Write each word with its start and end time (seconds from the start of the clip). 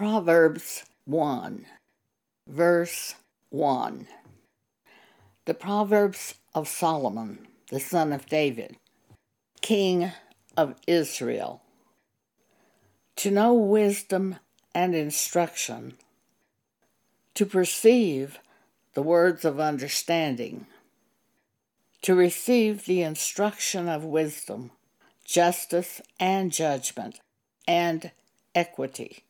Proverbs 0.00 0.84
1, 1.04 1.66
verse 2.48 3.16
1. 3.50 4.06
The 5.44 5.52
Proverbs 5.52 6.36
of 6.54 6.68
Solomon, 6.68 7.46
the 7.70 7.80
son 7.80 8.10
of 8.14 8.24
David, 8.24 8.78
king 9.60 10.10
of 10.56 10.76
Israel. 10.86 11.60
To 13.16 13.30
know 13.30 13.52
wisdom 13.52 14.36
and 14.74 14.94
instruction, 14.94 15.98
to 17.34 17.44
perceive 17.44 18.38
the 18.94 19.02
words 19.02 19.44
of 19.44 19.60
understanding, 19.60 20.66
to 22.00 22.14
receive 22.14 22.86
the 22.86 23.02
instruction 23.02 23.86
of 23.86 24.02
wisdom, 24.02 24.70
justice 25.26 26.00
and 26.18 26.50
judgment, 26.50 27.20
and 27.68 28.12
equity, 28.54 29.24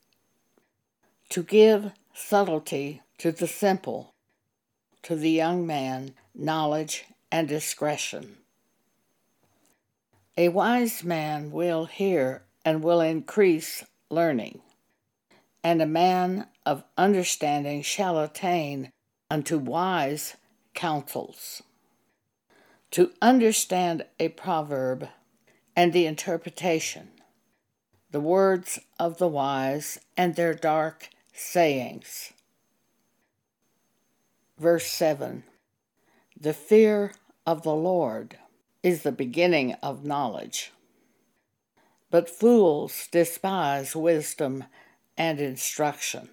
to 1.30 1.42
give 1.44 1.92
subtlety 2.12 3.00
to 3.18 3.32
the 3.32 3.46
simple, 3.46 4.14
to 5.02 5.14
the 5.16 5.30
young 5.30 5.66
man 5.66 6.12
knowledge 6.34 7.04
and 7.30 7.48
discretion. 7.48 8.36
A 10.36 10.48
wise 10.48 11.04
man 11.04 11.50
will 11.50 11.86
hear 11.86 12.42
and 12.64 12.82
will 12.82 13.00
increase 13.00 13.84
learning, 14.10 14.60
and 15.62 15.80
a 15.80 15.86
man 15.86 16.46
of 16.66 16.84
understanding 16.98 17.82
shall 17.82 18.18
attain 18.18 18.92
unto 19.30 19.58
wise 19.58 20.36
counsels. 20.74 21.62
To 22.92 23.12
understand 23.22 24.04
a 24.18 24.30
proverb 24.30 25.08
and 25.76 25.92
the 25.92 26.06
interpretation, 26.06 27.10
the 28.10 28.20
words 28.20 28.80
of 28.98 29.18
the 29.18 29.28
wise 29.28 30.00
and 30.16 30.34
their 30.34 30.54
dark 30.54 31.08
sayings. 31.40 32.32
Verse 34.58 34.86
7 34.86 35.42
The 36.38 36.52
fear 36.52 37.12
of 37.46 37.62
the 37.62 37.74
Lord 37.74 38.36
is 38.82 39.02
the 39.02 39.12
beginning 39.12 39.72
of 39.82 40.04
knowledge. 40.04 40.72
But 42.10 42.28
fools 42.28 43.08
despise 43.10 43.96
wisdom 43.96 44.64
and 45.16 45.40
instruction. 45.40 46.28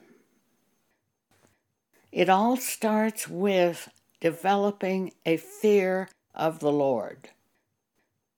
It 2.11 2.29
all 2.29 2.57
starts 2.57 3.27
with 3.27 3.89
developing 4.19 5.13
a 5.25 5.37
fear 5.37 6.09
of 6.33 6.59
the 6.59 6.71
Lord. 6.71 7.29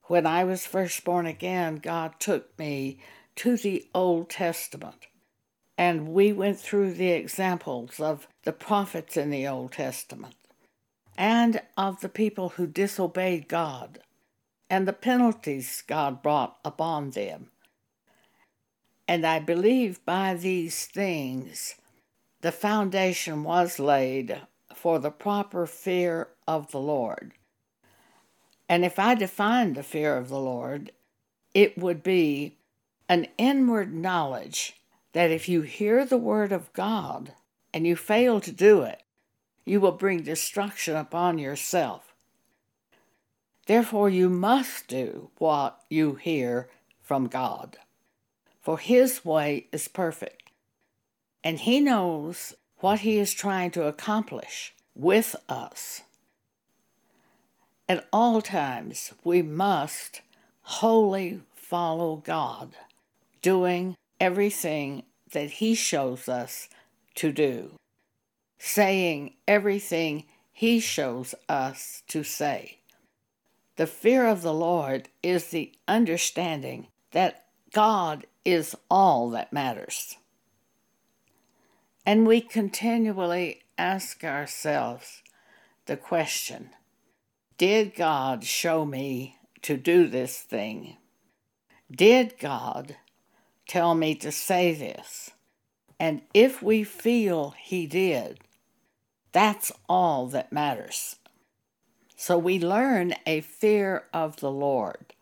When 0.03 0.25
I 0.25 0.43
was 0.43 0.65
first 0.65 1.03
born 1.05 1.25
again, 1.25 1.77
God 1.77 2.19
took 2.19 2.57
me 2.59 2.99
to 3.37 3.57
the 3.57 3.87
Old 3.93 4.29
Testament 4.29 5.08
and 5.79 6.09
we 6.09 6.33
went 6.33 6.59
through 6.59 6.91
the 6.91 7.11
examples 7.11 8.01
of 8.01 8.27
the 8.43 8.51
prophets 8.51 9.15
in 9.15 9.29
the 9.29 9.47
Old 9.47 9.71
Testament 9.71 10.35
and 11.17 11.61
of 11.77 12.01
the 12.01 12.09
people 12.09 12.49
who 12.49 12.67
disobeyed 12.67 13.47
God 13.47 13.99
and 14.69 14.85
the 14.85 14.91
penalties 14.91 15.81
God 15.87 16.21
brought 16.21 16.57
upon 16.65 17.11
them. 17.11 17.47
And 19.07 19.25
I 19.25 19.39
believe 19.39 20.05
by 20.05 20.33
these 20.33 20.85
things 20.85 21.75
the 22.41 22.51
foundation 22.51 23.45
was 23.45 23.79
laid 23.79 24.41
for 24.75 24.99
the 24.99 25.11
proper 25.11 25.65
fear 25.65 26.27
of 26.45 26.71
the 26.71 26.79
Lord. 26.81 27.31
And 28.67 28.83
if 28.83 28.99
I 28.99 29.15
define 29.15 29.75
the 29.75 29.83
fear 29.83 30.17
of 30.17 30.27
the 30.27 30.39
Lord, 30.39 30.91
it 31.53 31.77
would 31.77 32.03
be 32.03 32.57
an 33.07 33.27
inward 33.37 33.93
knowledge 33.93 34.75
that 35.13 35.31
if 35.31 35.49
you 35.49 35.61
hear 35.61 36.05
the 36.05 36.17
word 36.17 36.51
of 36.51 36.71
God 36.73 37.33
and 37.73 37.85
you 37.85 37.95
fail 37.95 38.39
to 38.41 38.51
do 38.51 38.81
it, 38.81 39.03
you 39.65 39.79
will 39.79 39.91
bring 39.91 40.23
destruction 40.23 40.95
upon 40.95 41.37
yourself. 41.37 42.13
Therefore, 43.67 44.09
you 44.09 44.29
must 44.29 44.87
do 44.87 45.29
what 45.37 45.79
you 45.89 46.15
hear 46.15 46.69
from 47.01 47.27
God, 47.27 47.77
for 48.61 48.79
His 48.79 49.23
way 49.23 49.67
is 49.71 49.87
perfect, 49.87 50.49
and 51.43 51.59
He 51.59 51.79
knows 51.79 52.55
what 52.79 53.01
He 53.01 53.19
is 53.19 53.33
trying 53.33 53.71
to 53.71 53.85
accomplish 53.85 54.73
with 54.95 55.35
us. 55.47 56.01
At 57.87 58.07
all 58.11 58.41
times, 58.41 59.13
we 59.23 59.41
must 59.41 60.21
wholly 60.61 61.41
follow 61.53 62.17
God, 62.17 62.71
doing 63.41 63.95
everything 64.19 65.03
that 65.31 65.51
He 65.51 65.75
shows 65.75 66.27
us 66.27 66.69
to 67.15 67.31
do, 67.31 67.71
saying 68.57 69.35
everything 69.47 70.25
He 70.51 70.79
shows 70.79 71.35
us 71.47 72.03
to 72.07 72.23
say. 72.23 72.79
The 73.75 73.87
fear 73.87 74.27
of 74.27 74.41
the 74.41 74.53
Lord 74.53 75.09
is 75.23 75.47
the 75.47 75.71
understanding 75.87 76.87
that 77.11 77.45
God 77.71 78.25
is 78.43 78.75
all 78.89 79.29
that 79.29 79.53
matters. 79.53 80.17
And 82.05 82.25
we 82.27 82.41
continually 82.41 83.61
ask 83.77 84.23
ourselves 84.23 85.23
the 85.85 85.95
question 85.95 86.71
Did 87.57 87.95
God 87.95 88.43
show 88.43 88.85
me 88.85 89.37
to 89.61 89.77
do 89.77 90.07
this 90.07 90.37
thing? 90.39 90.97
Did 91.91 92.37
God 92.39 92.97
tell 93.69 93.95
me 93.95 94.15
to 94.15 94.31
say 94.31 94.73
this. 94.73 95.31
And 95.99 96.23
if 96.33 96.61
we 96.61 96.83
feel 96.83 97.51
He 97.51 97.87
did, 97.87 98.39
that's 99.31 99.71
all 99.87 100.27
that 100.27 100.51
matters. 100.51 101.17
So 102.17 102.37
we 102.37 102.59
learn 102.59 103.13
a 103.25 103.41
fear 103.41 104.03
of 104.13 104.37
the 104.37 104.51
Lord. 104.51 105.13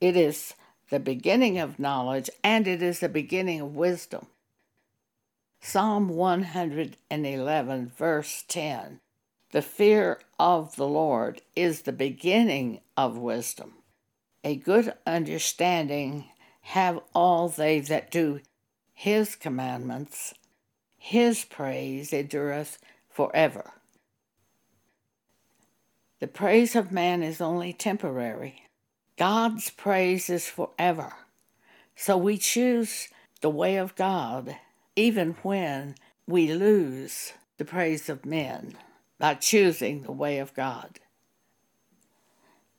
It 0.00 0.16
is 0.16 0.54
the 0.90 1.00
beginning 1.00 1.58
of 1.58 1.78
knowledge 1.78 2.28
and 2.44 2.66
it 2.68 2.82
is 2.82 3.00
the 3.00 3.08
beginning 3.08 3.60
of 3.60 3.74
wisdom. 3.74 4.26
Psalm 5.60 6.08
111, 6.08 7.92
verse 7.96 8.44
10 8.46 9.00
The 9.52 9.62
fear 9.62 10.20
of 10.38 10.76
the 10.76 10.86
Lord 10.86 11.42
is 11.54 11.82
the 11.82 11.92
beginning 11.92 12.80
of 12.96 13.16
wisdom. 13.16 13.74
A 14.44 14.56
good 14.56 14.92
understanding 15.06 16.26
have 16.66 17.00
all 17.14 17.48
they 17.48 17.78
that 17.78 18.10
do 18.10 18.40
his 18.92 19.36
commandments. 19.36 20.34
His 20.98 21.44
praise 21.44 22.12
endureth 22.12 22.78
forever. 23.08 23.74
The 26.18 26.26
praise 26.26 26.74
of 26.74 26.90
man 26.90 27.22
is 27.22 27.40
only 27.40 27.72
temporary. 27.72 28.62
God's 29.16 29.70
praise 29.70 30.28
is 30.28 30.48
forever. 30.48 31.12
So 31.94 32.16
we 32.16 32.36
choose 32.36 33.08
the 33.42 33.50
way 33.50 33.76
of 33.76 33.94
God 33.94 34.56
even 34.96 35.36
when 35.42 35.94
we 36.26 36.52
lose 36.52 37.32
the 37.58 37.64
praise 37.64 38.08
of 38.08 38.26
men 38.26 38.76
by 39.20 39.34
choosing 39.34 40.02
the 40.02 40.12
way 40.12 40.38
of 40.38 40.52
God. 40.54 40.98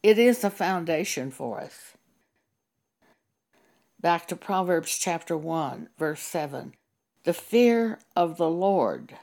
It 0.03 0.19
is 0.19 0.43
a 0.43 0.49
foundation 0.49 1.31
for 1.31 1.61
us. 1.61 1.96
Back 4.07 4.25
to 4.29 4.37
Proverbs 4.37 4.97
chapter 4.97 5.35
1, 5.35 5.89
verse 5.97 6.21
7. 6.21 6.75
The 7.25 7.33
fear 7.33 7.99
of 8.15 8.37
the 8.37 8.49
Lord 8.49 9.17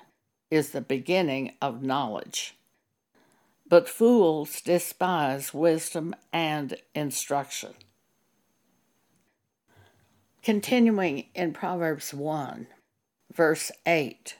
is 0.51 0.73
the 0.73 0.83
beginning 0.83 1.55
of 1.63 1.83
knowledge, 1.83 2.59
but 3.67 3.89
fools 3.89 4.61
despise 4.61 5.55
wisdom 5.55 6.15
and 6.35 6.77
instruction. 6.95 7.73
Continuing 10.43 11.29
in 11.35 11.55
Proverbs 11.55 12.13
1, 12.13 12.67
verse 13.33 13.73
8 13.87 14.37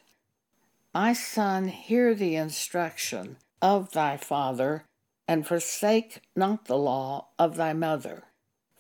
My 0.93 1.15
son, 1.15 1.69
hear 1.69 2.15
the 2.15 2.37
instruction 2.37 3.39
of 3.63 3.93
thy 3.93 4.19
father, 4.19 4.85
and 5.27 5.47
forsake 5.47 6.21
not 6.37 6.67
the 6.67 6.77
law 6.77 7.29
of 7.39 7.57
thy 7.57 7.73
mother 7.73 8.25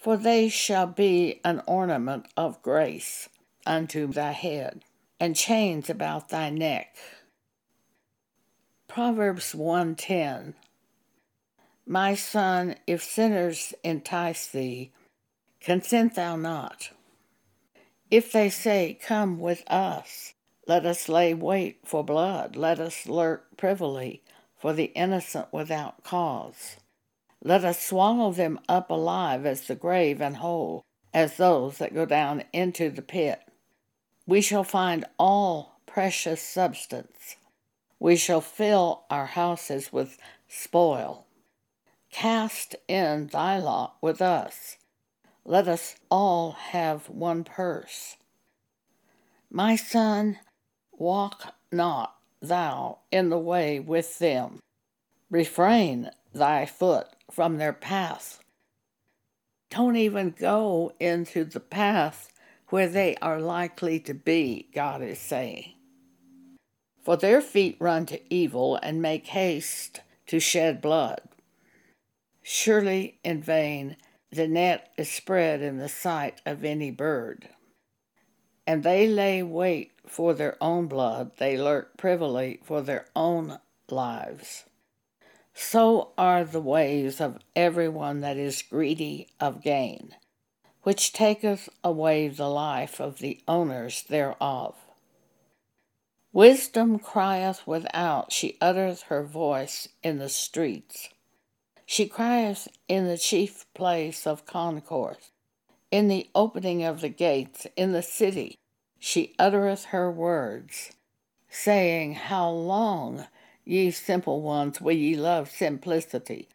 for 0.04 0.18
they 0.18 0.50
shall 0.50 0.86
be 0.86 1.40
an 1.46 1.62
ornament 1.66 2.26
of 2.36 2.60
grace 2.60 3.30
unto 3.64 4.06
thy 4.06 4.32
head, 4.32 4.84
and 5.18 5.34
chains 5.34 5.88
about 5.88 6.28
thy 6.28 6.50
neck. 6.50 6.94
Proverbs 8.86 9.54
1:10 9.54 10.52
My 11.86 12.14
son, 12.14 12.76
if 12.86 13.02
sinners 13.02 13.72
entice 13.82 14.46
thee, 14.46 14.92
consent 15.62 16.16
thou 16.16 16.36
not. 16.36 16.90
If 18.10 18.30
they 18.30 18.50
say, 18.50 18.98
Come 19.00 19.38
with 19.40 19.64
us, 19.70 20.34
let 20.66 20.84
us 20.84 21.08
lay 21.08 21.32
wait 21.32 21.78
for 21.82 22.04
blood, 22.04 22.56
let 22.56 22.78
us 22.78 23.06
lurk 23.06 23.56
privily 23.56 24.22
for 24.58 24.74
the 24.74 24.92
innocent 24.94 25.50
without 25.50 26.04
cause. 26.04 26.76
Let 27.46 27.62
us 27.62 27.78
swallow 27.78 28.32
them 28.32 28.58
up 28.70 28.88
alive 28.88 29.44
as 29.44 29.66
the 29.66 29.74
grave 29.74 30.22
and 30.22 30.38
whole 30.38 30.82
as 31.12 31.36
those 31.36 31.76
that 31.76 31.94
go 31.94 32.06
down 32.06 32.44
into 32.54 32.90
the 32.90 33.02
pit. 33.02 33.40
we 34.26 34.40
shall 34.40 34.64
find 34.64 35.04
all 35.18 35.78
precious 35.84 36.40
substance. 36.40 37.36
We 38.00 38.16
shall 38.16 38.40
fill 38.40 39.04
our 39.10 39.26
houses 39.26 39.92
with 39.92 40.18
spoil. 40.48 41.26
Cast 42.10 42.74
in 42.88 43.26
thy 43.26 43.58
lot 43.58 43.96
with 44.00 44.22
us. 44.22 44.78
Let 45.44 45.68
us 45.68 45.96
all 46.10 46.52
have 46.52 47.10
one 47.10 47.44
purse. 47.44 48.16
My 49.50 49.76
son, 49.76 50.38
walk 50.90 51.54
not 51.70 52.16
thou 52.40 53.00
in 53.12 53.28
the 53.28 53.38
way 53.38 53.78
with 53.78 54.18
them. 54.18 54.60
Refrain 55.30 56.10
thy 56.32 56.64
foot 56.64 57.08
from 57.34 57.58
their 57.58 57.72
path. 57.72 58.38
Don't 59.70 59.96
even 59.96 60.30
go 60.30 60.92
into 61.00 61.44
the 61.44 61.60
path 61.60 62.32
where 62.68 62.88
they 62.88 63.16
are 63.20 63.40
likely 63.40 63.98
to 64.00 64.14
be, 64.14 64.68
God 64.72 65.02
is 65.02 65.18
saying. 65.18 65.72
For 67.02 67.16
their 67.16 67.40
feet 67.40 67.76
run 67.80 68.06
to 68.06 68.20
evil 68.32 68.78
and 68.82 69.02
make 69.02 69.26
haste 69.26 70.00
to 70.28 70.38
shed 70.38 70.80
blood. 70.80 71.20
Surely 72.42 73.18
in 73.24 73.42
vain 73.42 73.96
the 74.30 74.48
net 74.48 74.92
is 74.96 75.10
spread 75.10 75.60
in 75.60 75.78
the 75.78 75.88
sight 75.88 76.40
of 76.46 76.64
any 76.64 76.90
bird. 76.90 77.48
And 78.66 78.82
they 78.82 79.06
lay 79.06 79.42
wait 79.42 79.92
for 80.06 80.34
their 80.34 80.56
own 80.62 80.86
blood, 80.86 81.32
they 81.38 81.56
lurk 81.56 81.96
privily 81.96 82.60
for 82.62 82.80
their 82.80 83.06
own 83.14 83.58
lives. 83.90 84.64
So 85.54 86.10
are 86.18 86.44
the 86.44 86.60
ways 86.60 87.20
of 87.20 87.38
everyone 87.54 88.20
that 88.20 88.36
is 88.36 88.60
greedy 88.62 89.28
of 89.38 89.62
gain, 89.62 90.16
which 90.82 91.12
taketh 91.12 91.68
away 91.84 92.26
the 92.26 92.48
life 92.48 93.00
of 93.00 93.20
the 93.20 93.40
owners 93.46 94.02
thereof. 94.02 94.74
Wisdom 96.32 96.98
crieth 96.98 97.64
without, 97.64 98.32
she 98.32 98.58
uttereth 98.60 99.02
her 99.02 99.22
voice 99.22 99.88
in 100.02 100.18
the 100.18 100.28
streets. 100.28 101.08
She 101.86 102.08
crieth 102.08 102.66
in 102.88 103.06
the 103.06 103.16
chief 103.16 103.72
place 103.74 104.26
of 104.26 104.46
concourse, 104.46 105.30
in 105.92 106.08
the 106.08 106.28
opening 106.34 106.82
of 106.82 107.00
the 107.00 107.08
gates, 107.08 107.68
in 107.76 107.92
the 107.92 108.02
city. 108.02 108.58
She 108.98 109.36
uttereth 109.38 109.86
her 109.86 110.10
words, 110.10 110.90
saying, 111.48 112.14
How 112.14 112.50
long, 112.50 113.28
ye 113.64 113.90
simple 113.90 114.42
ones, 114.42 114.80
will 114.80 114.96
ye 114.96 115.16
love 115.16 115.50
simplicity? 115.50 116.48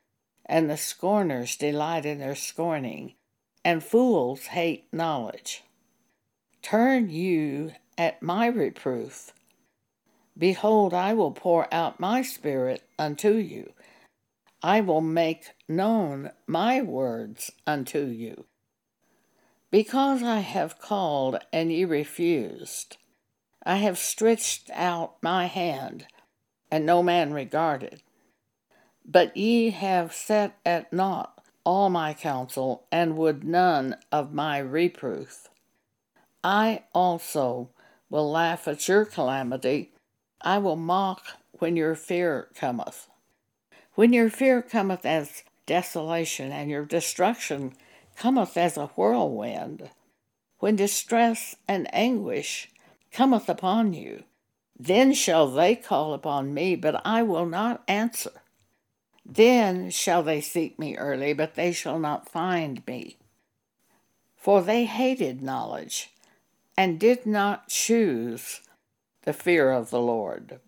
And 0.46 0.70
the 0.70 0.78
scorners 0.78 1.56
delight 1.56 2.06
in 2.06 2.20
their 2.20 2.36
scorning, 2.36 3.14
and 3.64 3.84
fools 3.84 4.48
hate 4.48 4.86
knowledge. 4.92 5.64
Turn 6.62 7.10
you 7.10 7.72
at 7.98 8.22
my 8.22 8.48
reproof 8.48 9.34
Behold, 10.40 10.94
I 10.94 11.14
will 11.14 11.32
pour 11.32 11.72
out 11.74 12.00
my 12.00 12.22
Spirit 12.22 12.84
unto 12.98 13.34
you. 13.34 13.74
I 14.64 14.80
will 14.80 15.02
make 15.02 15.52
known 15.68 16.32
my 16.48 16.82
words 16.82 17.52
unto 17.68 18.06
you. 18.06 18.46
Because 19.70 20.24
I 20.24 20.40
have 20.40 20.80
called 20.80 21.40
and 21.52 21.72
ye 21.72 21.84
refused, 21.84 22.96
I 23.66 23.76
have 23.78 23.98
stretched 23.98 24.70
out 24.74 25.22
my 25.22 25.46
hand, 25.48 26.08
and 26.72 26.86
no 26.86 27.02
man 27.04 27.34
regarded. 27.34 28.02
But 29.06 29.36
ye 29.36 29.72
have 29.72 30.14
set 30.14 30.58
at 30.66 30.94
naught 30.94 31.40
all 31.64 31.90
my 31.90 32.14
counsel, 32.14 32.86
and 32.92 33.18
would 33.18 33.44
none 33.44 33.96
of 34.12 34.34
my 34.34 34.58
reproof. 34.58 35.50
I 36.44 36.84
also 36.94 37.70
will 38.10 38.32
laugh 38.32 38.68
at 38.68 38.88
your 38.88 39.06
calamity 39.06 39.92
I 40.42 40.58
will 40.58 40.78
mock 40.78 41.26
when 41.60 41.76
your 41.76 41.96
fear 41.96 42.48
cometh. 42.56 43.10
When 43.96 44.14
your 44.14 44.30
fear 44.30 44.62
cometh 44.62 45.06
as 45.06 45.44
desolation, 45.66 46.52
and 46.52 46.72
your 46.72 46.86
destruction 46.86 47.74
cometh 48.16 48.56
as 48.56 48.78
a 48.78 48.88
whirlwind, 48.88 49.90
when 50.60 50.76
distress 50.76 51.56
and 51.68 51.94
anguish 51.94 52.70
cometh 53.12 53.50
upon 53.50 53.94
you, 53.94 54.24
then 54.80 55.14
shall 55.14 55.48
they 55.48 55.76
call 55.76 56.14
upon 56.14 56.54
me, 56.54 56.76
but 56.76 57.02
I 57.04 57.22
will 57.22 57.46
not 57.46 57.84
answer. 57.88 58.32
Then 59.26 59.90
shall 59.90 60.24
they 60.24 60.40
seek 60.40 60.80
me 60.80 60.96
early, 60.96 61.34
but 61.34 61.56
they 61.56 61.74
shall 61.74 62.00
not 62.00 62.30
find 62.30 62.82
me. 62.88 63.18
For 64.38 64.62
they 64.62 64.86
hated 64.86 65.42
knowledge, 65.42 66.12
and 66.78 66.98
did 66.98 67.26
not 67.26 67.68
choose 67.68 68.62
the 69.24 69.34
fear 69.34 69.72
of 69.72 69.90
the 69.90 70.00
Lord. 70.00 70.60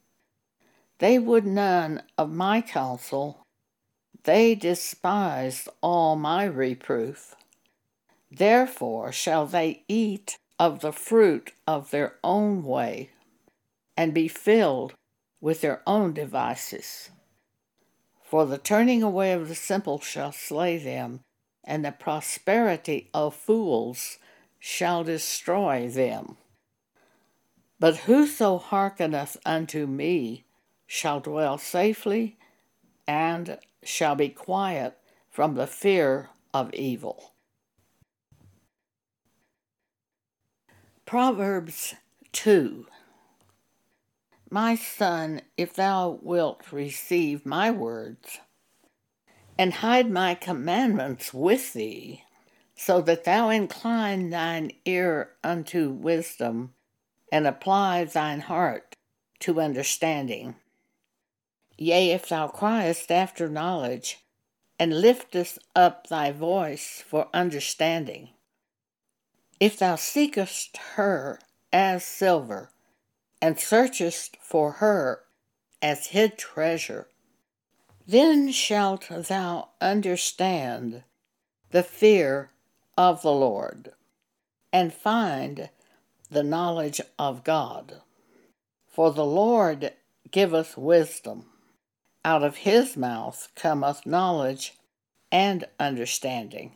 They 0.99 1.17
would 1.17 1.45
none 1.45 2.03
of 2.17 2.31
my 2.31 2.61
counsel, 2.61 3.45
they 4.23 4.53
despised 4.53 5.69
all 5.81 6.15
my 6.15 6.43
reproof. 6.43 7.35
Therefore 8.29 9.11
shall 9.11 9.47
they 9.47 9.83
eat 9.87 10.37
of 10.59 10.81
the 10.81 10.91
fruit 10.91 11.53
of 11.65 11.89
their 11.89 12.17
own 12.23 12.63
way, 12.63 13.09
and 14.01 14.15
be 14.15 14.27
filled 14.27 14.95
with 15.39 15.61
their 15.61 15.83
own 15.85 16.11
devices. 16.11 17.11
For 18.23 18.47
the 18.47 18.57
turning 18.57 19.03
away 19.03 19.31
of 19.31 19.47
the 19.47 19.53
simple 19.53 19.99
shall 19.99 20.31
slay 20.31 20.79
them, 20.79 21.19
and 21.63 21.85
the 21.85 21.91
prosperity 21.91 23.11
of 23.13 23.35
fools 23.35 24.17
shall 24.57 25.03
destroy 25.03 25.87
them. 25.87 26.37
But 27.79 27.97
whoso 28.07 28.57
hearkeneth 28.57 29.37
unto 29.45 29.85
me 29.85 30.45
shall 30.87 31.19
dwell 31.19 31.59
safely 31.59 32.39
and 33.07 33.59
shall 33.83 34.15
be 34.15 34.29
quiet 34.29 34.97
from 35.29 35.53
the 35.53 35.67
fear 35.67 36.29
of 36.55 36.73
evil. 36.73 37.33
Proverbs 41.05 41.93
2 42.31 42.87
My 44.53 44.75
son, 44.75 45.43
if 45.55 45.73
thou 45.73 46.19
wilt 46.21 46.73
receive 46.73 47.45
my 47.45 47.71
words, 47.71 48.41
and 49.57 49.75
hide 49.75 50.11
my 50.11 50.35
commandments 50.35 51.33
with 51.33 51.71
thee, 51.71 52.25
so 52.75 52.99
that 52.99 53.23
thou 53.23 53.47
incline 53.47 54.29
thine 54.29 54.73
ear 54.83 55.31
unto 55.41 55.89
wisdom, 55.89 56.73
and 57.31 57.47
apply 57.47 58.03
thine 58.03 58.41
heart 58.41 58.93
to 59.39 59.61
understanding. 59.61 60.55
Yea, 61.77 62.11
if 62.11 62.27
thou 62.27 62.49
criest 62.49 63.09
after 63.09 63.47
knowledge, 63.47 64.19
and 64.77 64.99
liftest 64.99 65.59
up 65.77 66.07
thy 66.07 66.33
voice 66.33 67.01
for 67.07 67.29
understanding, 67.33 68.31
if 69.61 69.79
thou 69.79 69.95
seekest 69.95 70.75
her 70.95 71.39
as 71.71 72.03
silver, 72.03 72.69
and 73.41 73.59
searchest 73.59 74.37
for 74.37 74.73
her 74.73 75.23
as 75.81 76.07
hid 76.07 76.37
treasure, 76.37 77.07
then 78.07 78.51
shalt 78.51 79.07
thou 79.09 79.69
understand 79.79 81.03
the 81.71 81.83
fear 81.83 82.51
of 82.97 83.21
the 83.21 83.31
Lord, 83.31 83.93
and 84.71 84.93
find 84.93 85.69
the 86.29 86.43
knowledge 86.43 87.01
of 87.17 87.43
God. 87.43 88.01
For 88.87 89.11
the 89.11 89.25
Lord 89.25 89.93
giveth 90.29 90.77
wisdom. 90.77 91.45
Out 92.23 92.43
of 92.43 92.57
his 92.57 92.95
mouth 92.95 93.49
cometh 93.55 94.05
knowledge 94.05 94.73
and 95.31 95.65
understanding. 95.79 96.73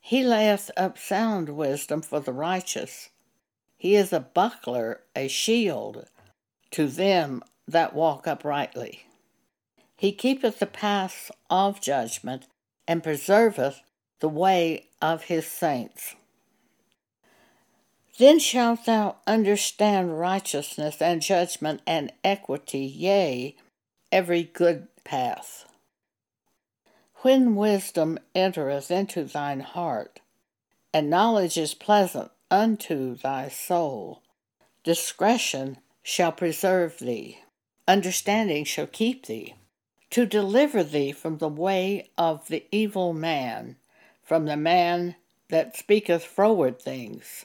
He 0.00 0.22
layeth 0.22 0.70
up 0.76 0.98
sound 0.98 1.48
wisdom 1.48 2.02
for 2.02 2.20
the 2.20 2.32
righteous. 2.32 3.10
He 3.84 3.96
is 3.96 4.14
a 4.14 4.20
buckler, 4.20 5.02
a 5.14 5.28
shield 5.28 6.06
to 6.70 6.86
them 6.86 7.42
that 7.68 7.92
walk 7.92 8.26
uprightly. 8.26 9.04
He 9.94 10.10
keepeth 10.10 10.58
the 10.58 10.64
paths 10.64 11.30
of 11.50 11.82
judgment, 11.82 12.46
and 12.88 13.02
preserveth 13.02 13.82
the 14.20 14.28
way 14.30 14.86
of 15.02 15.24
his 15.24 15.46
saints. 15.46 16.14
Then 18.18 18.38
shalt 18.38 18.86
thou 18.86 19.16
understand 19.26 20.18
righteousness 20.18 21.02
and 21.02 21.20
judgment 21.20 21.82
and 21.86 22.10
equity, 22.24 22.86
yea, 22.86 23.54
every 24.10 24.44
good 24.44 24.88
path. 25.04 25.66
When 27.16 27.54
wisdom 27.54 28.18
entereth 28.34 28.90
into 28.90 29.24
thine 29.24 29.60
heart, 29.60 30.20
and 30.94 31.10
knowledge 31.10 31.58
is 31.58 31.74
pleasant 31.74 32.30
unto 32.54 33.16
thy 33.16 33.48
soul, 33.48 34.22
discretion 34.84 35.76
shall 36.04 36.30
preserve 36.30 36.96
thee, 37.00 37.40
understanding 37.88 38.64
shall 38.64 38.86
keep 38.86 39.26
thee, 39.26 39.56
to 40.08 40.24
deliver 40.24 40.84
thee 40.84 41.10
from 41.10 41.38
the 41.38 41.48
way 41.48 42.08
of 42.16 42.46
the 42.46 42.64
evil 42.70 43.12
man, 43.12 43.74
from 44.22 44.44
the 44.46 44.56
man 44.56 45.16
that 45.48 45.76
speaketh 45.76 46.22
froward 46.22 46.80
things 46.80 47.44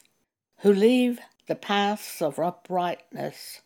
who 0.59 0.71
leave 0.71 1.19
the 1.47 1.55
paths 1.55 2.21
of 2.21 2.37
uprightness 2.37 3.61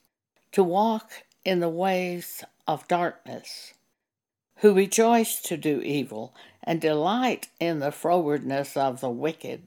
to 0.53 0.63
walk 0.63 1.11
in 1.43 1.59
the 1.59 1.67
ways 1.67 2.41
of 2.69 2.87
darkness, 2.87 3.73
who 4.57 4.73
rejoice 4.73 5.41
to 5.41 5.57
do 5.57 5.81
evil 5.81 6.33
and 6.63 6.79
delight 6.79 7.49
in 7.59 7.79
the 7.79 7.91
frowardness 7.91 8.77
of 8.77 9.01
the 9.01 9.09
wicked, 9.09 9.63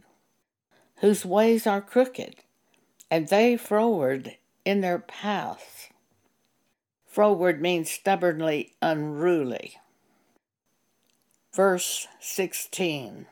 whose 1.00 1.24
ways 1.24 1.66
are 1.66 1.80
crooked, 1.80 2.36
and 3.10 3.28
they 3.28 3.56
froward 3.56 4.36
in 4.64 4.80
their 4.80 4.98
paths. 4.98 5.88
Froward 7.06 7.60
means 7.60 7.90
stubbornly 7.90 8.74
unruly. 8.82 9.76
Verse 11.54 12.06
16 12.20 13.26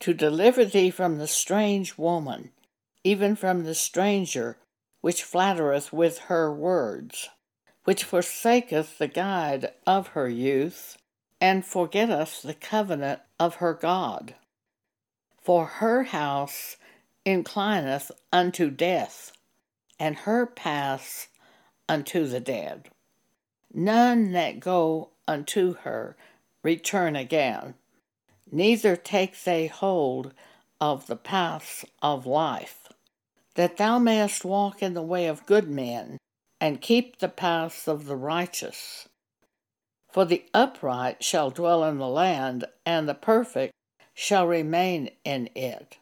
To 0.00 0.14
deliver 0.14 0.64
thee 0.64 0.90
from 0.90 1.18
the 1.18 1.26
strange 1.26 1.98
woman, 1.98 2.50
even 3.02 3.34
from 3.34 3.64
the 3.64 3.74
stranger 3.74 4.58
which 5.00 5.22
flattereth 5.22 5.92
with 5.92 6.18
her 6.18 6.52
words, 6.52 7.28
which 7.84 8.04
forsaketh 8.04 8.98
the 8.98 9.08
guide 9.08 9.72
of 9.86 10.08
her 10.08 10.28
youth, 10.28 10.98
and 11.40 11.64
forgetteth 11.64 12.42
the 12.42 12.54
covenant 12.54 13.20
of 13.38 13.56
her 13.56 13.74
God. 13.74 14.34
For 15.40 15.66
her 15.66 16.04
house 16.04 16.76
inclineth 17.24 18.10
unto 18.32 18.70
death, 18.70 19.32
and 19.98 20.16
her 20.16 20.46
paths 20.46 21.28
unto 21.88 22.26
the 22.26 22.40
dead. 22.40 22.88
None 23.72 24.32
that 24.32 24.60
go 24.60 25.10
unto 25.26 25.74
her 25.74 26.16
return 26.62 27.16
again, 27.16 27.74
neither 28.50 28.96
take 28.96 29.44
they 29.44 29.66
hold 29.66 30.32
of 30.80 31.06
the 31.06 31.16
paths 31.16 31.84
of 32.02 32.26
life, 32.26 32.88
that 33.54 33.76
thou 33.76 33.98
mayest 33.98 34.44
walk 34.44 34.82
in 34.82 34.94
the 34.94 35.02
way 35.02 35.26
of 35.26 35.46
good 35.46 35.68
men, 35.68 36.18
and 36.60 36.80
keep 36.80 37.18
the 37.18 37.28
paths 37.28 37.86
of 37.86 38.06
the 38.06 38.16
righteous. 38.16 39.08
For 40.10 40.24
the 40.24 40.44
upright 40.54 41.22
shall 41.22 41.50
dwell 41.50 41.84
in 41.84 41.98
the 41.98 42.08
land, 42.08 42.64
and 42.86 43.08
the 43.08 43.14
perfect 43.14 43.72
shall 44.14 44.46
remain 44.46 45.10
in 45.24 45.50
it. 45.54 45.98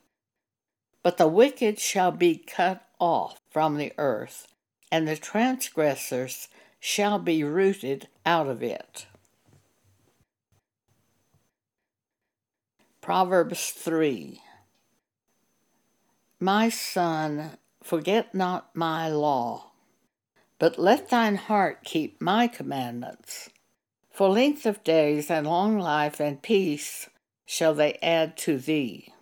But 1.07 1.19
the 1.19 1.29
wicked 1.29 1.79
shall 1.79 2.11
be 2.11 2.35
cut 2.35 2.85
off 2.99 3.41
from 3.49 3.77
the 3.77 3.93
earth, 3.97 4.49
and 4.91 5.07
the 5.07 5.17
transgressors 5.17 6.49
shall 6.81 7.21
be 7.21 7.45
rooted 7.45 8.09
out 8.27 8.49
of 8.49 8.61
it. 8.61 9.07
Proverbs 13.01 13.71
3 13.71 14.41
My 16.41 16.69
son, 16.71 17.51
forget 17.85 18.35
not 18.35 18.75
my 18.75 19.09
law, 19.09 19.71
but 20.59 20.77
let 20.77 21.11
thine 21.11 21.37
heart 21.37 21.85
keep 21.85 22.21
my 22.21 22.49
commandments. 22.49 23.49
For 24.11 24.29
length 24.29 24.67
of 24.67 24.83
days 24.83 25.31
and 25.31 25.47
long 25.47 25.79
life 25.79 26.19
and 26.19 26.43
peace 26.43 27.09
shall 27.45 27.75
they 27.75 27.97
add 28.03 28.37
to 28.39 28.59
thee. 28.59 29.13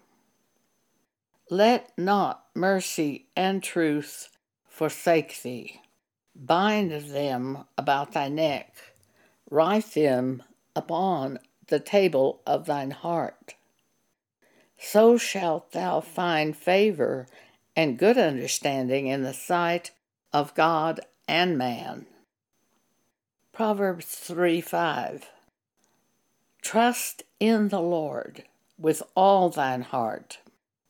Let 1.51 1.93
not 1.99 2.47
mercy 2.55 3.27
and 3.37 3.63
truth 3.63 4.31
forsake 4.67 5.43
thee. 5.43 5.83
Bind 6.35 6.91
them 6.91 7.65
about 7.77 8.13
thy 8.13 8.29
neck, 8.29 8.75
write 9.51 9.93
them 9.93 10.43
upon 10.75 11.39
the 11.67 11.81
table 11.81 12.41
of 12.47 12.65
thine 12.65 12.93
heart. 12.93 13.57
So 14.79 15.19
shalt 15.19 15.73
thou 15.73 16.01
find 16.01 16.57
favor 16.57 17.27
and 17.77 17.99
good 17.99 18.17
understanding 18.17 19.07
in 19.07 19.23
the 19.23 19.35
sight 19.35 19.91
of 20.33 20.55
God 20.55 21.01
and 21.29 21.59
man. 21.59 22.07
Proverbs 23.53 24.07
3 24.07 24.63
5 24.63 25.31
Trust 26.63 27.23
in 27.39 27.69
the 27.69 27.83
Lord 27.83 28.45
with 28.79 29.03
all 29.15 29.51
thine 29.51 29.83
heart 29.83 30.39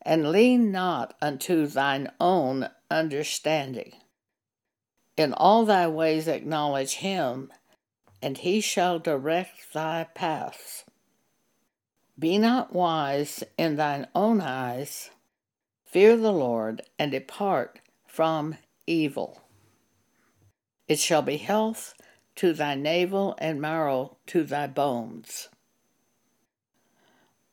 and 0.05 0.31
lean 0.31 0.71
not 0.71 1.15
unto 1.21 1.65
thine 1.65 2.11
own 2.19 2.69
understanding. 2.91 3.93
In 5.17 5.33
all 5.33 5.65
thy 5.65 5.87
ways 5.87 6.27
acknowledge 6.27 6.95
him, 6.95 7.51
and 8.21 8.37
he 8.37 8.61
shall 8.61 8.99
direct 8.99 9.73
thy 9.73 10.05
paths. 10.13 10.83
Be 12.17 12.37
not 12.37 12.73
wise 12.73 13.43
in 13.57 13.75
thine 13.75 14.07
own 14.13 14.39
eyes. 14.41 15.09
Fear 15.85 16.17
the 16.17 16.31
Lord, 16.31 16.81
and 16.99 17.11
depart 17.11 17.79
from 18.05 18.55
evil. 18.85 19.41
It 20.87 20.99
shall 20.99 21.21
be 21.21 21.37
health 21.37 21.93
to 22.35 22.53
thy 22.53 22.75
navel 22.75 23.35
and 23.39 23.61
marrow 23.61 24.17
to 24.27 24.43
thy 24.43 24.67
bones. 24.67 25.49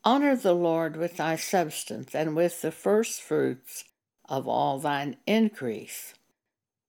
Honor 0.04 0.34
the 0.34 0.54
Lord 0.54 0.96
with 0.96 1.18
thy 1.18 1.36
substance 1.36 2.12
and 2.12 2.34
with 2.34 2.60
the 2.60 2.72
firstfruits 2.72 3.84
of 4.28 4.48
all 4.48 4.80
thine 4.80 5.16
increase. 5.26 6.14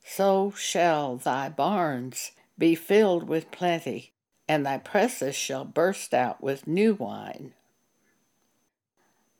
So 0.03 0.51
shall 0.57 1.17
thy 1.17 1.49
barns 1.49 2.31
be 2.57 2.73
filled 2.73 3.27
with 3.27 3.51
plenty, 3.51 4.13
and 4.47 4.65
thy 4.65 4.79
presses 4.79 5.35
shall 5.35 5.63
burst 5.63 6.13
out 6.13 6.41
with 6.41 6.67
new 6.67 6.95
wine. 6.95 7.53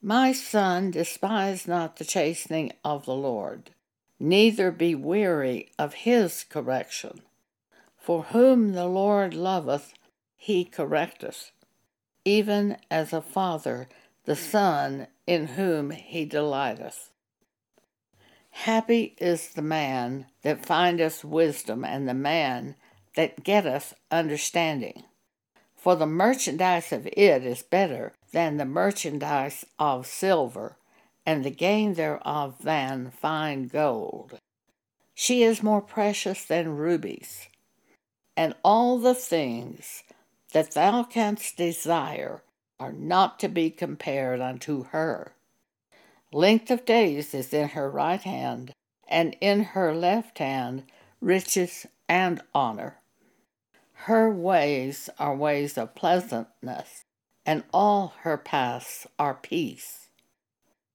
My 0.02 0.34
son, 0.34 0.92
despise 0.92 1.68
not 1.68 1.96
the 1.96 2.06
chastening 2.06 2.74
of 2.84 3.06
the 3.06 3.16
Lord, 3.16 3.72
neither 4.20 4.70
be 4.70 4.94
weary 4.94 5.72
of 5.80 5.94
his 5.94 6.44
correction. 6.44 7.22
For 7.98 8.24
whom 8.24 8.74
the 8.74 8.86
Lord 8.86 9.34
loveth, 9.34 9.94
he 10.36 10.64
correcteth 10.64 11.52
even 12.26 12.78
as 12.90 13.14
a 13.14 13.22
father 13.22 13.88
the 14.26 14.36
son 14.36 15.08
in 15.28 15.48
whom 15.48 15.92
he 15.92 16.26
delighteth. 16.26 17.10
Happy 18.52 19.16
is 19.18 19.50
the 19.50 19.62
man 19.62 20.28
that 20.44 20.66
findeth 20.66 21.26
wisdom, 21.26 21.84
and 21.84 22.08
the 22.08 22.14
man 22.14 22.76
that 23.16 23.44
getteth 23.44 23.94
understanding. 24.12 25.04
For 25.76 25.96
the 25.96 26.06
merchandise 26.06 26.94
of 26.94 27.08
it 27.08 27.46
is 27.46 27.64
better 27.64 28.14
than 28.32 28.58
the 28.58 28.66
merchandise 28.66 29.66
of 29.80 30.08
silver, 30.08 30.78
and 31.26 31.44
the 31.44 31.50
gain 31.50 31.96
thereof 31.96 32.56
than 32.62 33.12
fine 33.12 33.68
gold. 33.68 34.40
She 35.16 35.44
is 35.44 35.64
more 35.64 35.82
precious 35.82 36.46
than 36.46 36.78
rubies, 36.78 37.48
and 38.38 38.56
all 38.64 39.00
the 39.00 39.16
things 39.16 40.04
that 40.54 40.72
thou 40.72 41.04
canst 41.04 41.58
desire 41.58 42.42
are 42.80 42.94
not 42.94 43.40
to 43.40 43.50
be 43.50 43.70
compared 43.70 44.40
unto 44.40 44.86
her. 44.86 45.34
Length 46.32 46.72
of 46.72 46.86
days 46.86 47.34
is 47.34 47.54
in 47.54 47.70
her 47.70 47.90
right 47.90 48.22
hand, 48.22 48.74
and 49.08 49.36
in 49.42 49.64
her 49.64 49.94
left 49.94 50.40
hand 50.40 50.84
riches 51.22 51.86
and 52.10 52.42
honor. 52.56 52.98
Her 53.94 54.30
ways 54.32 55.10
are 55.20 55.36
ways 55.36 55.78
of 55.78 55.96
pleasantness, 55.96 57.04
and 57.46 57.64
all 57.74 58.16
her 58.22 58.38
paths 58.38 59.08
are 59.20 59.36
peace. 59.36 60.10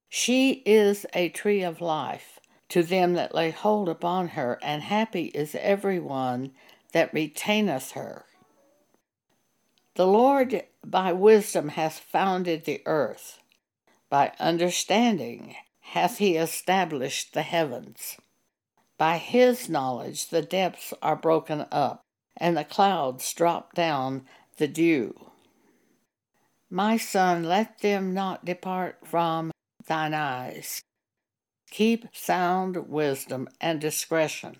She 0.08 0.62
is 0.66 1.06
a 1.14 1.28
tree 1.28 1.62
of 1.62 1.80
life 1.80 2.38
to 2.68 2.82
them 2.82 3.14
that 3.14 3.34
lay 3.34 3.50
hold 3.50 3.88
upon 3.88 4.28
her, 4.28 4.58
and 4.62 4.82
happy 4.82 5.26
is 5.26 5.54
every 5.54 5.98
one 5.98 6.52
that 6.92 7.14
retaineth 7.14 7.92
her. 7.92 8.24
The 9.98 10.06
Lord 10.06 10.62
by 10.86 11.12
wisdom 11.12 11.70
hath 11.70 11.98
founded 11.98 12.64
the 12.64 12.82
earth, 12.86 13.40
by 14.08 14.32
understanding 14.38 15.56
hath 15.80 16.18
he 16.18 16.36
established 16.36 17.34
the 17.34 17.42
heavens. 17.42 18.16
By 18.96 19.18
his 19.18 19.68
knowledge 19.68 20.28
the 20.28 20.40
depths 20.40 20.94
are 21.02 21.16
broken 21.16 21.66
up, 21.72 22.04
and 22.36 22.56
the 22.56 22.62
clouds 22.62 23.34
drop 23.34 23.74
down 23.74 24.24
the 24.58 24.68
dew. 24.68 25.32
My 26.70 26.96
son, 26.96 27.42
let 27.42 27.80
them 27.80 28.14
not 28.14 28.44
depart 28.44 28.98
from 29.04 29.50
thine 29.88 30.14
eyes. 30.14 30.80
Keep 31.72 32.14
sound 32.14 32.88
wisdom 32.88 33.48
and 33.60 33.80
discretion. 33.80 34.58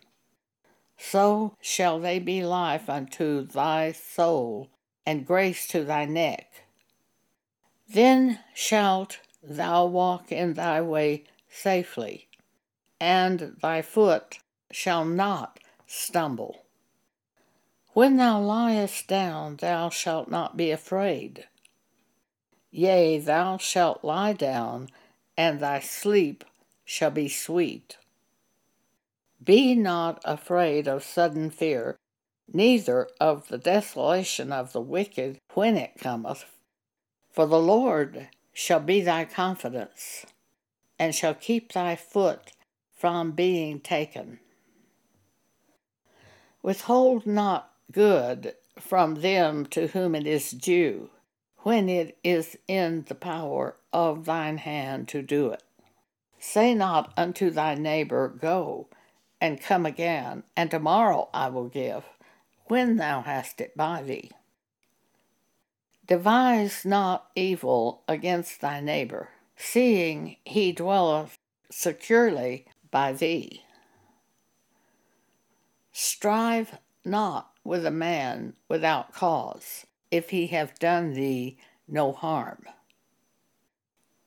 So 0.96 1.54
shall 1.60 2.00
they 2.00 2.18
be 2.18 2.42
life 2.42 2.90
unto 2.90 3.42
thy 3.42 3.92
soul 3.92 4.70
and 5.08 5.26
grace 5.26 5.66
to 5.66 5.84
thy 5.84 6.04
neck. 6.04 6.66
Then 7.88 8.40
shalt 8.52 9.20
thou 9.42 9.86
walk 9.86 10.30
in 10.30 10.52
thy 10.52 10.82
way 10.82 11.24
safely, 11.48 12.28
and 13.00 13.56
thy 13.62 13.80
foot 13.80 14.40
shall 14.70 15.06
not 15.06 15.60
stumble. 15.86 16.66
When 17.94 18.18
thou 18.18 18.38
liest 18.38 19.06
down, 19.06 19.56
thou 19.56 19.88
shalt 19.88 20.28
not 20.30 20.58
be 20.58 20.70
afraid. 20.70 21.46
Yea, 22.70 23.18
thou 23.18 23.56
shalt 23.56 24.04
lie 24.04 24.34
down, 24.34 24.90
and 25.38 25.58
thy 25.58 25.80
sleep 25.80 26.44
shall 26.84 27.10
be 27.10 27.30
sweet. 27.30 27.96
Be 29.42 29.74
not 29.74 30.20
afraid 30.26 30.86
of 30.86 31.02
sudden 31.02 31.48
fear, 31.48 31.96
neither 32.52 33.08
of 33.20 33.48
the 33.48 33.58
desolation 33.58 34.52
of 34.52 34.72
the 34.72 34.80
wicked 34.80 35.38
when 35.54 35.76
it 35.76 35.98
cometh. 35.98 36.44
For 37.30 37.46
the 37.46 37.60
Lord 37.60 38.28
shall 38.52 38.80
be 38.80 39.00
thy 39.00 39.24
confidence, 39.24 40.26
and 40.98 41.14
shall 41.14 41.34
keep 41.34 41.72
thy 41.72 41.94
foot 41.94 42.52
from 42.92 43.32
being 43.32 43.80
taken. 43.80 44.40
Withhold 46.62 47.26
not 47.26 47.70
good 47.92 48.54
from 48.78 49.16
them 49.16 49.66
to 49.66 49.88
whom 49.88 50.14
it 50.14 50.26
is 50.26 50.50
due, 50.50 51.10
when 51.58 51.88
it 51.88 52.18
is 52.24 52.56
in 52.66 53.04
the 53.08 53.14
power 53.14 53.76
of 53.92 54.24
thine 54.24 54.58
hand 54.58 55.08
to 55.08 55.22
do 55.22 55.50
it. 55.50 55.62
Say 56.38 56.74
not 56.74 57.12
unto 57.16 57.50
thy 57.50 57.74
neighbor, 57.74 58.28
Go, 58.28 58.88
and 59.40 59.60
come 59.60 59.86
again, 59.86 60.42
and 60.56 60.70
tomorrow 60.70 61.28
I 61.32 61.48
will 61.48 61.68
give, 61.68 62.04
when 62.68 62.96
thou 62.96 63.22
hast 63.22 63.60
it 63.60 63.76
by 63.76 64.02
thee. 64.02 64.30
Devise 66.06 66.84
not 66.84 67.30
evil 67.34 68.02
against 68.08 68.60
thy 68.60 68.80
neighbor, 68.80 69.28
seeing 69.56 70.36
he 70.44 70.72
dwelleth 70.72 71.36
securely 71.70 72.66
by 72.90 73.12
thee. 73.12 73.62
Strive 75.92 76.78
not 77.04 77.50
with 77.64 77.84
a 77.84 77.90
man 77.90 78.54
without 78.68 79.12
cause, 79.12 79.84
if 80.10 80.30
he 80.30 80.46
have 80.46 80.78
done 80.78 81.12
thee 81.12 81.58
no 81.86 82.12
harm. 82.12 82.64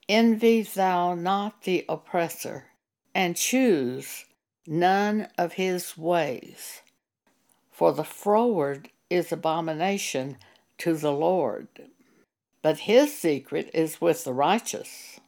Envy 0.07 0.61
thou 0.61 1.15
not 1.15 1.63
the 1.63 1.85
oppressor, 1.87 2.65
and 3.15 3.35
choose 3.35 4.25
none 4.67 5.27
of 5.37 5.53
his 5.53 5.97
ways. 5.97 6.81
For 7.81 7.91
the 7.91 8.03
froward 8.03 8.91
is 9.09 9.31
abomination 9.31 10.37
to 10.77 10.93
the 10.93 11.11
Lord, 11.11 11.67
but 12.61 12.81
his 12.81 13.17
secret 13.17 13.71
is 13.73 13.99
with 13.99 14.23
the 14.23 14.33
righteous. 14.33 15.19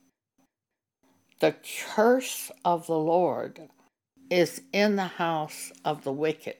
The 1.39 1.55
curse 1.95 2.51
of 2.63 2.86
the 2.86 3.00
Lord 3.00 3.69
is 4.29 4.62
in 4.72 4.98
the 4.98 5.17
house 5.17 5.72
of 5.83 6.03
the 6.03 6.12
wicked, 6.12 6.57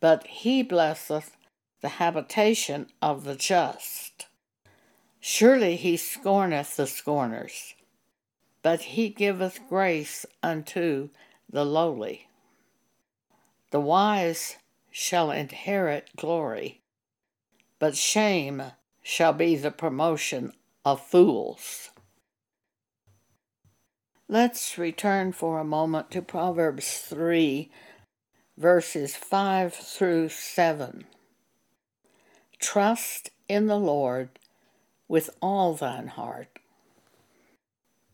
but 0.00 0.26
he 0.26 0.62
blesseth 0.62 1.34
the 1.80 1.96
habitation 1.96 2.88
of 3.00 3.24
the 3.24 3.36
just. 3.36 4.26
Surely 5.18 5.76
he 5.76 5.96
scorneth 5.96 6.76
the 6.76 6.86
scorners, 6.86 7.72
but 8.62 8.82
he 8.82 9.08
giveth 9.08 9.66
grace 9.66 10.26
unto 10.42 11.08
the 11.50 11.64
lowly. 11.64 12.28
The 13.70 13.80
wise 13.80 14.58
shall 14.98 15.30
inherit 15.30 16.08
glory, 16.16 16.80
but 17.78 17.94
shame 17.94 18.62
shall 19.02 19.34
be 19.34 19.54
the 19.54 19.70
promotion 19.70 20.50
of 20.86 21.06
fools. 21.06 21.90
Let's 24.26 24.78
return 24.78 25.32
for 25.32 25.58
a 25.58 25.64
moment 25.64 26.10
to 26.12 26.22
Proverbs 26.22 27.00
3, 27.00 27.70
verses 28.56 29.14
5 29.14 29.74
through 29.74 30.30
7. 30.30 31.04
Trust 32.58 33.28
in 33.50 33.66
the 33.66 33.78
Lord 33.78 34.30
with 35.08 35.28
all 35.42 35.74
thine 35.74 36.08
heart. 36.08 36.58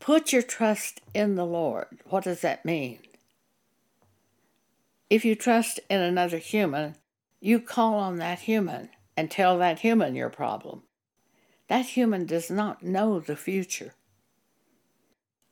Put 0.00 0.32
your 0.32 0.42
trust 0.42 1.00
in 1.14 1.36
the 1.36 1.46
Lord. 1.46 2.00
What 2.06 2.24
does 2.24 2.40
that 2.40 2.64
mean? 2.64 2.98
If 5.12 5.26
you 5.26 5.34
trust 5.34 5.78
in 5.90 6.00
another 6.00 6.38
human, 6.38 6.96
you 7.38 7.60
call 7.60 7.96
on 7.96 8.16
that 8.16 8.38
human 8.38 8.88
and 9.14 9.30
tell 9.30 9.58
that 9.58 9.80
human 9.80 10.14
your 10.14 10.30
problem. 10.30 10.84
That 11.68 11.84
human 11.84 12.24
does 12.24 12.50
not 12.50 12.82
know 12.82 13.20
the 13.20 13.36
future. 13.36 13.92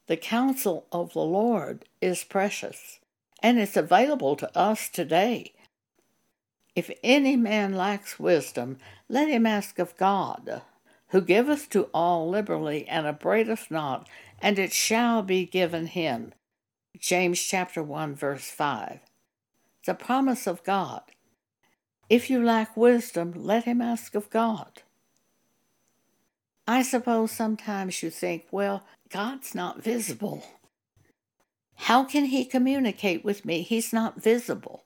The 0.07 0.17
counsel 0.17 0.87
of 0.91 1.13
the 1.13 1.21
Lord 1.21 1.85
is 2.01 2.25
precious, 2.25 3.01
and 3.43 3.59
it's 3.59 3.77
available 3.77 4.35
to 4.37 4.59
us 4.59 4.89
today. 4.89 5.53
If 6.75 6.91
any 7.05 7.37
man 7.37 7.75
lacks 7.75 8.19
wisdom, 8.19 8.79
let 9.11 9.29
him 9.29 9.45
ask 9.45 9.79
of 9.79 9.95
God, 9.99 10.63
who 11.09 11.21
giveth 11.21 11.69
to 11.69 11.91
all 11.93 12.31
liberally 12.31 12.89
and 12.89 13.07
upbraideth 13.07 13.71
not, 13.71 14.09
and 14.41 14.59
it 14.59 14.73
shall 14.73 15.23
be 15.23 15.45
given 15.45 15.89
him. 15.89 16.33
James 16.99 17.43
chapter 17.43 17.83
1 17.83 18.15
verse 18.15 18.49
5 18.49 19.01
the 19.91 19.95
promise 19.95 20.47
of 20.47 20.63
God. 20.63 21.03
If 22.09 22.31
you 22.31 22.45
lack 22.45 22.77
wisdom, 22.77 23.33
let 23.35 23.65
him 23.65 23.83
ask 23.83 24.15
of 24.15 24.31
God. 24.31 24.83
I 26.65 26.83
suppose 26.83 27.33
sometimes 27.33 28.01
you 28.01 28.09
think, 28.09 28.45
well, 28.53 28.85
God's 29.09 29.53
not 29.53 29.83
visible. 29.83 30.45
How 31.75 32.05
can 32.05 32.27
he 32.27 32.45
communicate 32.45 33.25
with 33.25 33.45
me? 33.45 33.63
He's 33.63 33.93
not 33.93 34.23
visible. 34.23 34.85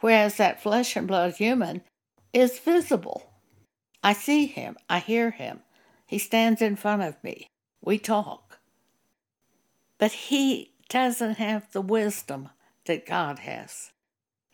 Whereas 0.00 0.36
that 0.36 0.62
flesh 0.62 0.94
and 0.94 1.08
blood 1.08 1.36
human 1.36 1.80
is 2.34 2.58
visible. 2.58 3.30
I 4.02 4.12
see 4.12 4.44
him, 4.44 4.76
I 4.90 4.98
hear 4.98 5.30
him. 5.30 5.60
He 6.06 6.18
stands 6.18 6.60
in 6.60 6.76
front 6.76 7.00
of 7.00 7.16
me. 7.24 7.48
We 7.80 7.98
talk. 7.98 8.58
But 9.96 10.12
he 10.28 10.74
doesn't 10.90 11.38
have 11.38 11.72
the 11.72 11.80
wisdom 11.80 12.50
that 12.84 13.06
God 13.06 13.38
has. 13.38 13.93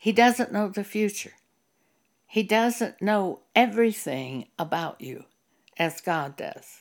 He 0.01 0.11
doesn't 0.11 0.51
know 0.51 0.67
the 0.67 0.83
future. 0.83 1.33
He 2.25 2.41
doesn't 2.41 3.03
know 3.03 3.41
everything 3.55 4.47
about 4.57 4.99
you 4.99 5.25
as 5.77 6.01
God 6.01 6.35
does. 6.35 6.79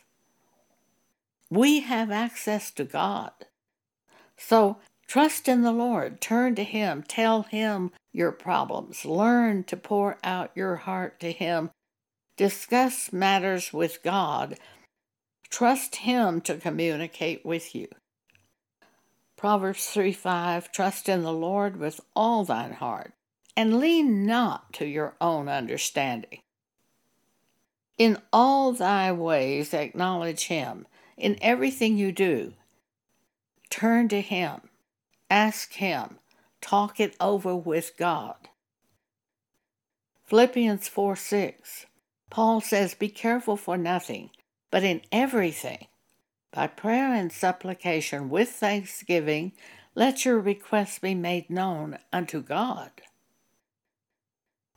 We 1.50 1.80
have 1.80 2.10
access 2.10 2.70
to 2.70 2.84
God. 2.84 3.32
So 4.38 4.78
trust 5.06 5.48
in 5.48 5.60
the 5.60 5.70
Lord, 5.70 6.22
turn 6.22 6.54
to 6.54 6.64
Him, 6.64 7.04
tell 7.06 7.42
Him 7.42 7.90
your 8.10 8.32
problems, 8.32 9.04
learn 9.04 9.64
to 9.64 9.76
pour 9.76 10.16
out 10.24 10.52
your 10.54 10.76
heart 10.76 11.20
to 11.20 11.30
Him, 11.30 11.68
discuss 12.38 13.12
matters 13.12 13.70
with 13.70 14.02
God, 14.02 14.58
trust 15.50 15.96
Him 15.96 16.40
to 16.40 16.56
communicate 16.56 17.44
with 17.44 17.74
you. 17.74 17.88
Proverbs 19.40 19.86
3 19.86 20.12
5 20.12 20.70
Trust 20.70 21.08
in 21.08 21.22
the 21.22 21.32
Lord 21.32 21.78
with 21.78 21.98
all 22.14 22.44
thine 22.44 22.72
heart, 22.74 23.14
and 23.56 23.80
lean 23.80 24.26
not 24.26 24.74
to 24.74 24.84
your 24.84 25.14
own 25.18 25.48
understanding. 25.48 26.40
In 27.96 28.18
all 28.34 28.74
thy 28.74 29.10
ways 29.12 29.72
acknowledge 29.72 30.48
him, 30.48 30.86
in 31.16 31.38
everything 31.40 31.96
you 31.96 32.12
do. 32.12 32.52
Turn 33.70 34.10
to 34.10 34.20
him, 34.20 34.60
ask 35.30 35.72
him, 35.72 36.18
talk 36.60 37.00
it 37.00 37.16
over 37.18 37.56
with 37.56 37.96
God. 37.96 38.50
Philippians 40.26 40.86
4 40.86 41.16
6. 41.16 41.86
Paul 42.28 42.60
says, 42.60 42.92
Be 42.92 43.08
careful 43.08 43.56
for 43.56 43.78
nothing, 43.78 44.28
but 44.70 44.84
in 44.84 45.00
everything 45.10 45.86
by 46.52 46.66
prayer 46.66 47.14
and 47.14 47.32
supplication 47.32 48.28
with 48.28 48.50
thanksgiving, 48.50 49.52
let 49.94 50.24
your 50.24 50.40
requests 50.40 50.98
be 50.98 51.14
made 51.14 51.50
known 51.50 51.98
unto 52.12 52.42
God. 52.42 52.90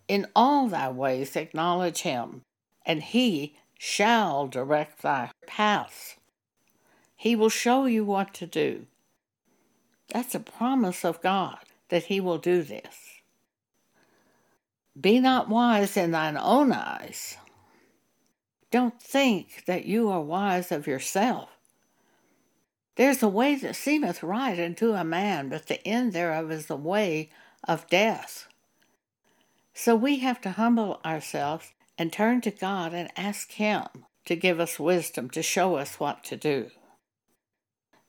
In 0.08 0.28
all 0.36 0.68
thy 0.68 0.90
ways 0.90 1.36
acknowledge 1.36 2.02
him, 2.02 2.42
and 2.86 3.02
he 3.02 3.56
shall 3.78 4.48
direct 4.48 5.02
thy 5.02 5.32
paths. 5.48 6.16
He 7.16 7.36
will 7.36 7.50
show 7.50 7.86
you 7.86 8.04
what 8.04 8.34
to 8.36 8.46
do. 8.46 8.86
That's 10.14 10.36
a 10.36 10.40
promise 10.40 11.06
of 11.06 11.22
God 11.22 11.60
that 11.90 12.06
he 12.06 12.20
will 12.20 12.38
do 12.38 12.64
this. 12.64 13.22
Be 15.00 15.20
not 15.20 15.50
wise 15.50 15.98
in 15.98 16.12
thine 16.12 16.38
own 16.38 16.72
eyes. 16.72 17.38
Don't 18.70 19.02
think 19.02 19.64
that 19.66 19.86
you 19.86 20.10
are 20.10 20.22
wise 20.22 20.72
of 20.72 20.86
yourself. 20.86 21.50
There's 22.96 23.24
a 23.24 23.28
way 23.28 23.56
that 23.56 23.76
seemeth 23.76 24.22
right 24.22 24.60
unto 24.60 24.94
a 24.94 25.04
man, 25.04 25.50
but 25.50 25.68
the 25.68 25.86
end 25.88 26.14
thereof 26.14 26.52
is 26.52 26.68
the 26.68 26.76
way 26.76 27.30
of 27.68 27.90
death. 27.90 28.48
So 29.74 29.96
we 29.96 30.20
have 30.20 30.40
to 30.42 30.52
humble 30.52 31.02
ourselves 31.04 31.72
and 31.98 32.14
turn 32.14 32.42
to 32.42 32.52
God 32.52 32.94
and 32.94 33.10
ask 33.18 33.54
Him 33.54 33.88
to 34.26 34.36
give 34.36 34.60
us 34.60 34.80
wisdom, 34.80 35.30
to 35.32 35.42
show 35.42 35.76
us 35.76 36.00
what 36.00 36.24
to 36.26 36.38
do. 36.38 36.70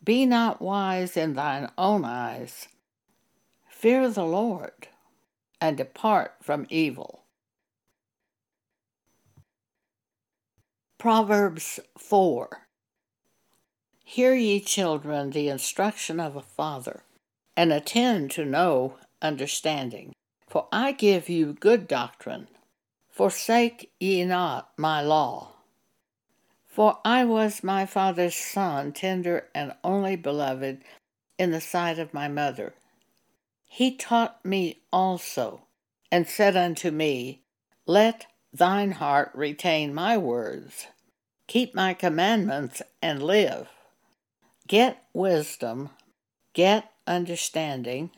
Be 0.03 0.27
not 0.27 0.61
wise 0.61 1.17
in 1.17 1.35
thine 1.35 1.71
own 1.79 2.05
eyes. 2.05 2.69
Fear 3.69 4.11
the 4.11 4.25
Lord 4.25 4.89
and 5.61 5.79
depart 5.79 6.35
from 6.43 6.67
evil. 6.69 7.23
Proverbs 10.99 11.81
4 11.99 12.64
Hear 14.05 14.35
ye 14.35 14.61
children 14.61 15.31
the 15.31 15.49
instruction 15.49 16.21
of 16.21 16.37
a 16.37 16.43
father, 16.43 17.03
and 17.57 17.73
attend 17.73 18.31
to 18.33 18.45
know 18.45 18.99
understanding. 19.21 20.15
For 20.47 20.69
I 20.71 20.93
give 20.93 21.29
you 21.29 21.55
good 21.55 21.89
doctrine. 21.89 22.49
Forsake 23.09 23.91
ye 23.99 24.25
not 24.25 24.71
my 24.77 25.01
law. 25.01 25.55
For 26.67 26.99
I 27.05 27.25
was 27.25 27.65
my 27.65 27.87
father's 27.87 28.35
son, 28.35 28.93
tender 28.93 29.49
and 29.55 29.75
only 29.83 30.17
beloved 30.17 30.83
in 31.39 31.51
the 31.51 31.61
sight 31.61 31.99
of 31.99 32.13
my 32.13 32.29
mother. 32.29 32.75
He 33.65 33.97
taught 33.97 34.45
me 34.45 34.83
also, 34.93 35.67
and 36.13 36.29
said 36.29 36.57
unto 36.57 36.91
me, 36.91 37.43
Let 37.87 38.27
thine 38.53 38.93
heart 38.93 39.33
retain 39.35 39.95
my 39.95 40.17
words, 40.17 40.87
keep 41.49 41.75
my 41.75 41.95
commandments, 41.95 42.83
and 43.03 43.23
live. 43.23 43.69
Get 44.67 45.05
wisdom, 45.13 45.91
get 46.55 46.91
understanding, 47.07 48.11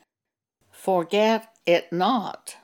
forget 0.71 1.53
it 1.65 1.91
not, 1.91 2.55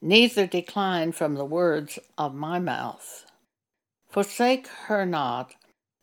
neither 0.00 0.46
decline 0.46 1.10
from 1.10 1.34
the 1.34 1.44
words 1.44 1.98
of 2.16 2.32
my 2.32 2.60
mouth. 2.60 3.26
Forsake 4.08 4.68
her 4.86 5.04
not, 5.04 5.56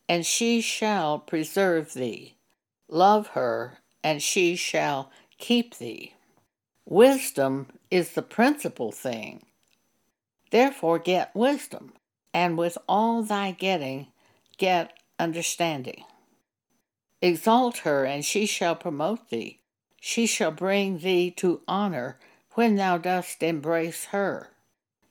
and 0.10 0.26
she 0.26 0.60
shall 0.60 1.18
preserve 1.18 1.94
thee. 1.94 2.36
Love 2.90 3.28
her, 3.28 3.78
and 4.04 4.22
she 4.22 4.58
shall 4.58 5.10
keep 5.38 5.78
thee. 5.78 6.16
Wisdom 6.86 7.68
is 7.90 8.12
the 8.12 8.22
principal 8.22 8.92
thing. 8.92 9.46
Therefore, 10.52 11.00
get 11.00 11.34
wisdom, 11.34 11.94
and 12.34 12.58
with 12.58 12.78
all 12.90 13.24
thy 13.24 13.52
getting, 13.52 14.08
get 14.58 14.92
understanding. 15.18 16.04
Exalt 17.26 17.80
her, 17.80 18.06
and 18.06 18.24
she 18.24 18.46
shall 18.46 18.76
promote 18.76 19.32
thee. 19.32 19.60
She 20.00 20.28
shall 20.28 20.52
bring 20.52 21.00
thee 21.00 21.32
to 21.38 21.62
honor 21.68 22.20
when 22.52 22.76
thou 22.76 23.00
dost 23.00 23.42
embrace 23.42 24.06
her. 24.06 24.52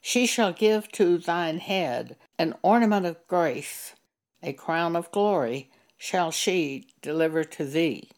She 0.00 0.24
shall 0.24 0.52
give 0.52 0.92
to 0.92 1.18
thine 1.18 1.58
head 1.58 2.16
an 2.38 2.54
ornament 2.62 3.04
of 3.04 3.26
grace, 3.26 3.94
a 4.44 4.52
crown 4.52 4.94
of 4.94 5.10
glory 5.10 5.72
shall 5.98 6.30
she 6.30 6.86
deliver 7.02 7.42
to 7.42 7.64
thee. 7.64 8.10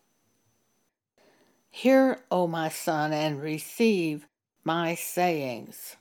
Hear, 1.71 2.21
O 2.31 2.47
my 2.47 2.69
son, 2.69 3.15
and 3.15 3.41
receive 3.41 4.27
my 4.63 4.95
sayings, 4.95 5.97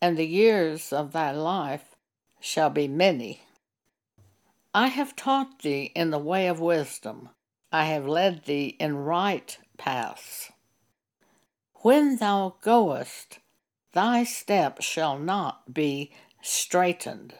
and 0.00 0.16
the 0.16 0.28
years 0.28 0.92
of 0.92 1.10
thy 1.10 1.32
life 1.32 1.96
shall 2.38 2.70
be 2.70 2.86
many. 2.86 3.40
I 4.76 4.88
have 4.88 5.14
taught 5.14 5.60
thee 5.60 5.92
in 5.94 6.10
the 6.10 6.18
way 6.18 6.48
of 6.48 6.58
wisdom. 6.58 7.28
I 7.70 7.84
have 7.84 8.08
led 8.08 8.44
thee 8.44 8.76
in 8.80 8.96
right 8.96 9.56
paths. 9.78 10.50
When 11.82 12.16
thou 12.16 12.56
goest, 12.60 13.38
thy 13.92 14.24
step 14.24 14.82
shall 14.82 15.16
not 15.16 15.72
be 15.72 16.10
straitened. 16.42 17.34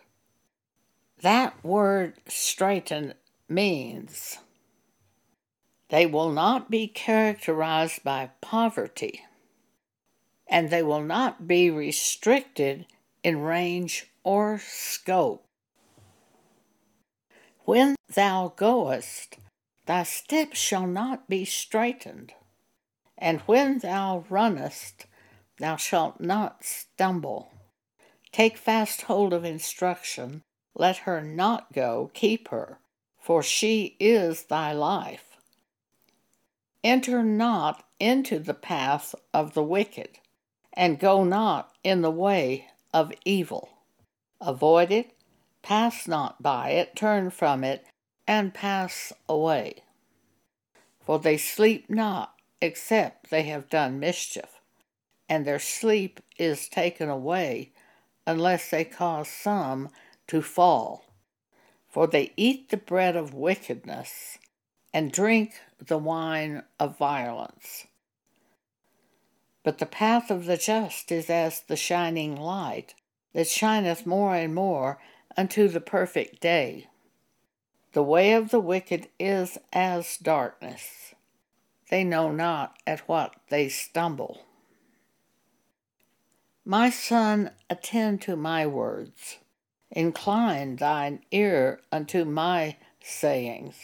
That 1.22 1.64
word 1.64 2.14
straighten 2.28 3.14
means 3.48 4.38
they 5.88 6.06
will 6.06 6.30
not 6.30 6.70
be 6.70 6.86
characterized 6.86 8.04
by 8.04 8.30
poverty, 8.40 9.24
and 10.46 10.70
they 10.70 10.84
will 10.84 11.02
not 11.02 11.48
be 11.48 11.68
restricted 11.68 12.86
in 13.24 13.40
range 13.40 14.06
or 14.22 14.60
scope. 14.60 15.43
When 17.64 17.96
thou 18.14 18.52
goest, 18.56 19.38
thy 19.86 20.02
steps 20.02 20.58
shall 20.58 20.86
not 20.86 21.30
be 21.30 21.46
straitened, 21.46 22.34
and 23.16 23.40
when 23.42 23.78
thou 23.78 24.26
runnest, 24.28 25.06
thou 25.58 25.76
shalt 25.76 26.20
not 26.20 26.62
stumble. 26.62 27.52
Take 28.32 28.58
fast 28.58 29.02
hold 29.02 29.32
of 29.32 29.46
instruction, 29.46 30.42
let 30.74 30.98
her 30.98 31.22
not 31.22 31.72
go, 31.72 32.10
keep 32.12 32.48
her, 32.48 32.80
for 33.18 33.42
she 33.42 33.96
is 33.98 34.44
thy 34.44 34.72
life. 34.72 35.38
Enter 36.82 37.22
not 37.22 37.82
into 37.98 38.38
the 38.38 38.52
path 38.52 39.14
of 39.32 39.54
the 39.54 39.62
wicked, 39.62 40.18
and 40.74 40.98
go 40.98 41.24
not 41.24 41.72
in 41.82 42.02
the 42.02 42.10
way 42.10 42.66
of 42.92 43.10
evil. 43.24 43.70
Avoid 44.38 44.90
it, 44.92 45.13
Pass 45.64 46.06
not 46.06 46.42
by 46.42 46.72
it, 46.72 46.94
turn 46.94 47.30
from 47.30 47.64
it, 47.64 47.86
and 48.26 48.52
pass 48.52 49.14
away. 49.26 49.82
For 51.00 51.18
they 51.18 51.38
sleep 51.38 51.88
not, 51.88 52.34
except 52.60 53.30
they 53.30 53.44
have 53.44 53.70
done 53.70 53.98
mischief, 53.98 54.60
and 55.26 55.46
their 55.46 55.58
sleep 55.58 56.20
is 56.36 56.68
taken 56.68 57.08
away, 57.08 57.72
unless 58.26 58.68
they 58.68 58.84
cause 58.84 59.28
some 59.28 59.88
to 60.26 60.42
fall. 60.42 61.06
For 61.88 62.06
they 62.06 62.34
eat 62.36 62.68
the 62.68 62.76
bread 62.76 63.16
of 63.16 63.32
wickedness, 63.32 64.38
and 64.92 65.10
drink 65.10 65.54
the 65.78 65.96
wine 65.96 66.64
of 66.78 66.98
violence. 66.98 67.86
But 69.62 69.78
the 69.78 69.86
path 69.86 70.30
of 70.30 70.44
the 70.44 70.58
just 70.58 71.10
is 71.10 71.30
as 71.30 71.60
the 71.60 71.76
shining 71.76 72.36
light, 72.36 72.94
that 73.32 73.48
shineth 73.48 74.04
more 74.04 74.34
and 74.34 74.54
more 74.54 74.98
unto 75.36 75.68
the 75.68 75.80
perfect 75.80 76.40
day. 76.40 76.88
The 77.92 78.02
way 78.02 78.32
of 78.32 78.50
the 78.50 78.60
wicked 78.60 79.08
is 79.20 79.58
as 79.72 80.16
darkness. 80.16 81.14
They 81.90 82.02
know 82.02 82.32
not 82.32 82.76
at 82.86 83.00
what 83.08 83.36
they 83.50 83.68
stumble. 83.68 84.40
My 86.64 86.90
son, 86.90 87.50
attend 87.68 88.22
to 88.22 88.36
my 88.36 88.66
words. 88.66 89.38
Incline 89.90 90.76
thine 90.76 91.20
ear 91.30 91.80
unto 91.92 92.24
my 92.24 92.76
sayings. 93.00 93.76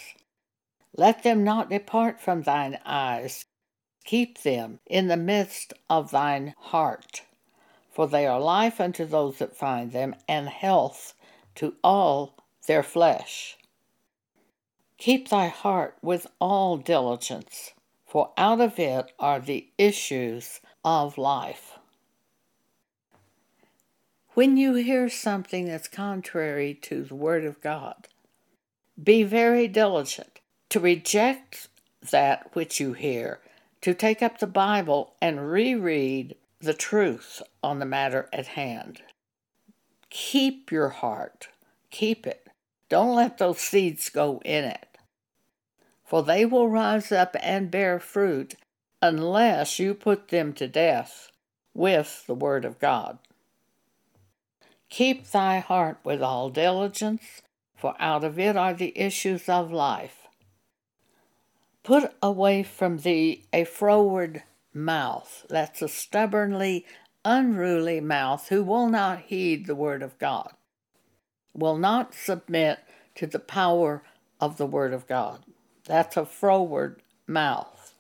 Let 0.97 1.23
them 1.23 1.45
not 1.45 1.71
depart 1.71 2.21
from 2.21 2.43
thine 2.43 2.79
eyes. 2.85 3.45
Keep 4.05 4.43
them 4.43 4.81
in 4.87 5.07
the 5.09 5.17
midst 5.17 5.73
of 5.89 6.11
thine 6.11 6.55
heart, 6.59 7.23
for 7.93 8.09
they 8.09 8.27
are 8.27 8.41
life 8.41 8.81
unto 8.81 9.05
those 9.05 9.39
that 9.39 9.57
find 9.57 9.93
them, 9.93 10.17
and 10.27 10.49
health 10.49 11.15
to 11.57 11.75
all 11.83 12.37
their 12.67 12.83
flesh. 12.83 13.57
Keep 14.99 15.29
thy 15.29 15.49
heart 15.49 15.97
with 16.03 16.27
all 16.41 16.77
diligence, 16.77 17.73
for 18.07 18.33
out 18.37 18.61
of 18.61 18.79
it 18.79 19.13
are 19.19 19.41
the 19.41 19.69
issues 19.79 20.61
of 20.85 21.17
life. 21.17 21.79
When 24.35 24.57
you 24.57 24.75
hear 24.75 25.09
something 25.09 25.67
that's 25.67 25.89
contrary 25.89 26.75
to 26.83 27.03
the 27.03 27.15
Word 27.15 27.45
of 27.45 27.61
God, 27.61 28.09
be 29.03 29.23
very 29.23 29.67
diligent 29.67 30.41
to 30.69 30.81
reject 30.81 31.69
that 32.11 32.55
which 32.55 32.79
you 32.79 32.93
hear, 32.93 33.41
to 33.81 33.93
take 33.95 34.23
up 34.23 34.39
the 34.39 34.47
Bible 34.47 35.15
and 35.21 35.51
reread 35.51 36.37
the 36.61 36.75
truth 36.75 37.43
on 37.63 37.79
the 37.79 37.87
matter 37.87 38.29
at 38.33 38.49
hand. 38.49 39.03
Keep 40.11 40.73
your 40.73 40.89
heart. 40.89 41.49
Keep 41.91 42.27
it. 42.27 42.49
Don't 42.89 43.15
let 43.15 43.39
those 43.39 43.61
seeds 43.61 44.09
go 44.09 44.43
in 44.45 44.65
it. 44.65 44.99
For 46.05 46.23
they 46.23 46.45
will 46.45 46.69
rise 46.69 47.13
up 47.13 47.37
and 47.41 47.71
bear 47.71 48.01
fruit 48.01 48.55
unless 49.01 49.79
you 49.79 49.95
put 49.95 50.29
them 50.29 50.53
to 50.55 50.67
death 50.67 51.31
with 51.73 52.25
the 52.27 52.35
Word 52.35 52.65
of 52.65 52.81
God. 52.81 53.19
Keep 54.89 55.31
thy 55.31 55.61
heart 55.61 55.99
with 56.03 56.21
all 56.21 56.51
diligence, 56.51 57.43
for 57.77 57.95
out 58.01 58.25
of 58.25 58.39
it 58.39 58.57
are 58.57 58.75
the 58.75 58.93
issues 58.99 59.49
of 59.49 59.71
life. 59.71 60.27
Put 61.85 62.13
away 62.21 62.65
from 62.65 62.99
thee 62.99 63.45
a 63.53 63.65
froward 63.65 64.43
mouth, 64.75 65.47
that's 65.49 65.81
a 65.81 65.89
stubbornly 65.89 66.85
unruly 67.31 68.01
mouth 68.01 68.49
who 68.49 68.65
will 68.65 68.89
not 68.89 69.21
heed 69.21 69.67
the 69.67 69.75
word 69.77 70.03
of 70.03 70.19
God, 70.19 70.53
will 71.55 71.79
not 71.79 72.13
submit 72.13 72.81
to 73.15 73.27
the 73.27 73.39
power 73.39 74.03
of 74.41 74.57
the 74.57 74.67
word 74.67 74.93
of 74.93 75.07
God. 75.07 75.45
That's 75.85 76.17
a 76.17 76.27
froward 76.27 77.03
mouth. 77.29 77.95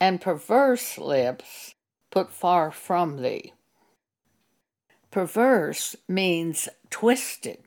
And 0.00 0.20
perverse 0.20 0.96
lips 0.96 1.74
put 2.10 2.32
far 2.32 2.70
from 2.70 3.22
thee. 3.22 3.52
Perverse 5.10 5.94
means 6.08 6.70
twisted. 6.88 7.58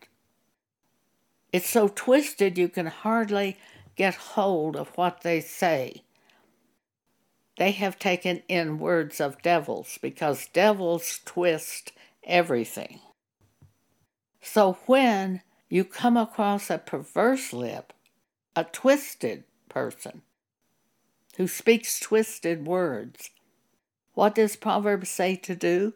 It's 1.53 1.69
so 1.69 1.87
twisted 1.87 2.57
you 2.57 2.69
can 2.69 2.87
hardly 2.87 3.57
get 3.95 4.15
hold 4.15 4.75
of 4.75 4.89
what 4.97 5.21
they 5.21 5.41
say 5.41 6.01
they 7.57 7.71
have 7.71 7.97
taken 7.97 8.43
in 8.47 8.79
words 8.79 9.21
of 9.21 9.41
devils 9.41 9.97
because 10.01 10.47
devils 10.47 11.21
twist 11.25 11.91
everything. 12.23 12.99
So 14.41 14.77
when 14.85 15.41
you 15.69 15.83
come 15.83 16.17
across 16.17 16.69
a 16.69 16.77
perverse 16.77 17.53
lip, 17.53 17.93
a 18.55 18.63
twisted 18.63 19.43
person 19.69 20.21
who 21.37 21.47
speaks 21.47 21.99
twisted 21.99 22.65
words. 22.65 23.29
What 24.13 24.35
does 24.35 24.55
Proverbs 24.55 25.09
say 25.09 25.35
to 25.37 25.55
do? 25.55 25.93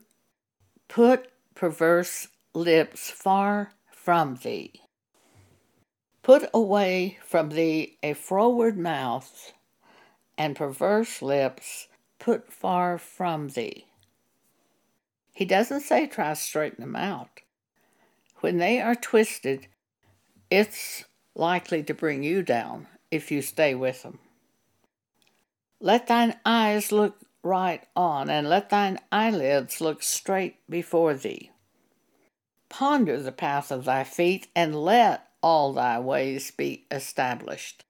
Put 0.87 1.31
perverse 1.55 2.27
lips 2.53 3.09
far 3.09 3.73
from 3.91 4.39
thee. 4.43 4.81
Put 6.23 6.49
away 6.53 7.19
from 7.25 7.49
thee 7.49 7.97
a 8.03 8.13
froward 8.13 8.77
mouth, 8.77 9.53
and 10.39 10.56
perverse 10.56 11.21
lips 11.21 11.89
put 12.17 12.52
far 12.52 12.97
from 12.97 13.49
thee. 13.49 13.86
He 15.34 15.43
doesn't 15.43 15.82
say 15.82 16.08
try 16.08 16.30
to 16.30 16.36
straighten 16.36 16.82
them 16.82 16.95
out. 16.95 17.41
When 18.38 18.58
they 18.58 18.82
are 18.82 18.95
twisted, 18.95 19.67
it's 20.49 21.04
likely 21.36 21.84
to 21.84 21.93
bring 21.93 22.23
you 22.23 22.41
down 22.41 22.88
if 23.12 23.32
you 23.32 23.41
stay 23.41 23.75
with 23.75 24.04
them. 24.04 24.19
Let 25.82 26.08
thine 26.08 26.39
eyes 26.45 26.91
look 26.91 27.17
right 27.43 27.84
on, 27.95 28.30
and 28.30 28.49
let 28.49 28.69
thine 28.69 28.99
eyelids 29.12 29.80
look 29.80 30.04
straight 30.04 30.58
before 30.69 31.13
thee. 31.13 31.52
Ponder 32.69 33.21
the 33.21 33.32
path 33.32 33.71
of 33.71 33.86
thy 33.86 34.04
feet, 34.04 34.47
and 34.56 34.75
let 34.75 35.28
all 35.41 35.73
thy 35.73 35.99
ways 35.99 36.52
be 36.52 36.86
established. 36.91 37.86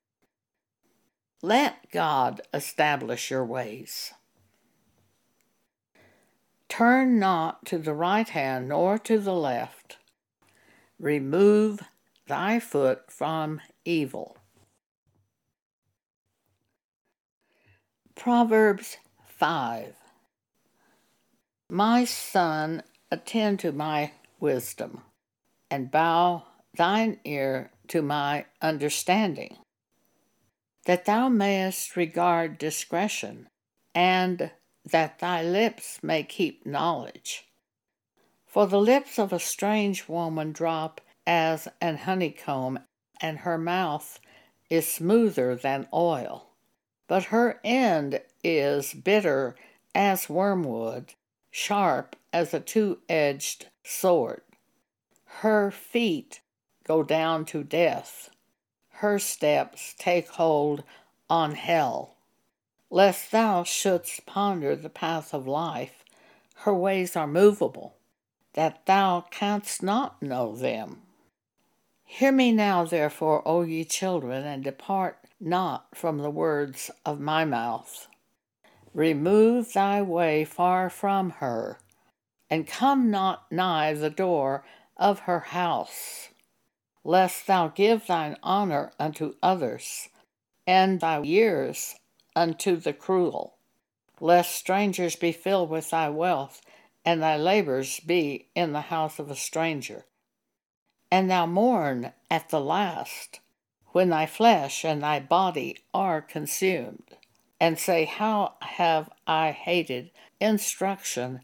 Let 1.41 1.89
God 1.91 2.41
establish 2.53 3.31
your 3.31 3.45
ways. 3.45 4.11
Turn 6.67 7.17
not 7.17 7.65
to 7.67 7.77
the 7.77 7.93
right 7.93 8.27
hand 8.27 8.69
nor 8.69 8.97
to 8.99 9.17
the 9.19 9.33
left. 9.33 9.97
Remove 10.99 11.81
thy 12.27 12.59
foot 12.59 13.09
from 13.09 13.61
evil. 13.85 14.37
Proverbs 18.15 18.97
5 19.25 19.95
My 21.69 22.03
son, 22.03 22.83
attend 23.09 23.59
to 23.61 23.71
my 23.71 24.11
wisdom, 24.41 25.01
and 25.71 25.89
bow 25.89 26.43
thine 26.75 27.19
ear 27.23 27.71
to 27.87 28.01
my 28.01 28.45
understanding, 28.61 29.55
that 30.89 31.05
thou 31.05 31.29
mayest 31.29 31.95
regard 31.95 32.57
discretion, 32.57 33.47
and 33.93 34.51
that 34.83 35.19
thy 35.19 35.43
lips 35.43 35.99
may 36.01 36.23
keep 36.23 36.65
knowledge. 36.65 37.45
For 38.47 38.65
the 38.65 38.81
lips 38.81 39.19
of 39.19 39.31
a 39.31 39.39
strange 39.39 40.09
woman 40.09 40.51
drop 40.51 40.99
as 41.27 41.67
an 41.79 41.97
honeycomb, 41.97 42.79
and 43.21 43.39
her 43.39 43.57
mouth 43.57 44.19
is 44.69 44.91
smoother 44.91 45.55
than 45.55 45.87
oil 45.93 46.49
but 47.09 47.25
her 47.25 47.59
end 47.63 48.21
is 48.43 48.93
bitter 48.93 49.55
as 49.95 50.29
wormwood, 50.29 51.15
sharp 51.49 52.15
as 52.31 52.53
a 52.53 52.59
two 52.59 52.99
edged 53.09 53.65
sword. 53.83 54.43
Her 55.41 55.71
feet 55.71 56.39
go 56.87 57.01
down 57.01 57.45
to 57.45 57.63
death, 57.63 58.29
her 58.99 59.17
steps 59.17 59.95
take 59.97 60.27
hold 60.27 60.83
on 61.29 61.55
hell. 61.55 62.15
Lest 62.89 63.31
thou 63.31 63.63
shouldst 63.63 64.25
ponder 64.25 64.75
the 64.75 64.89
path 64.89 65.33
of 65.33 65.47
life, 65.47 66.03
her 66.55 66.73
ways 66.73 67.15
are 67.15 67.27
movable, 67.27 67.95
that 68.53 68.85
thou 68.85 69.21
canst 69.31 69.81
not 69.81 70.21
know 70.21 70.53
them. 70.53 71.01
Hear 72.03 72.33
me 72.33 72.51
now, 72.51 72.83
therefore, 72.83 73.41
O 73.47 73.61
ye 73.61 73.85
children, 73.85 74.45
and 74.45 74.65
depart 74.65 75.19
not 75.39 75.87
from 75.95 76.17
the 76.17 76.29
words 76.29 76.91
of 77.05 77.21
my 77.21 77.45
mouth. 77.45 78.09
Remove 78.93 79.71
thy 79.71 80.01
way 80.01 80.43
far 80.43 80.89
from 80.89 81.29
her, 81.29 81.79
and 82.49 82.67
come 82.67 83.09
not 83.09 83.49
nigh 83.49 83.93
the 83.93 84.09
door 84.09 84.65
of 84.97 85.19
her 85.19 85.39
house, 85.39 86.28
lest 87.09 87.47
thou 87.47 87.67
give 87.69 88.05
thine 88.05 88.37
honor 88.43 88.91
unto 88.99 89.33
others, 89.41 90.09
and 90.67 90.99
thy 90.99 91.19
years 91.23 91.95
unto 92.35 92.75
the 92.75 92.93
cruel, 92.93 93.57
lest 94.21 94.53
strangers 94.53 95.15
be 95.15 95.31
filled 95.31 95.71
with 95.71 95.89
thy 95.89 96.07
wealth, 96.07 96.61
and 97.03 97.19
thy 97.19 97.35
labors 97.35 97.99
be 98.01 98.45
in 98.53 98.73
the 98.73 98.89
house 98.93 99.17
of 99.17 99.31
a 99.31 99.35
stranger. 99.35 100.05
And 101.09 101.31
thou 101.31 101.47
mourn 101.47 102.13
at 102.29 102.49
the 102.49 102.61
last 102.61 103.39
when 103.87 104.09
thy 104.09 104.27
flesh 104.27 104.85
and 104.85 105.01
thy 105.01 105.19
body 105.19 105.79
are 105.91 106.21
consumed, 106.21 107.17
and 107.59 107.79
say, 107.79 108.05
How 108.05 108.53
have 108.61 109.09
I 109.25 109.49
hated 109.49 110.11
instruction, 110.39 111.41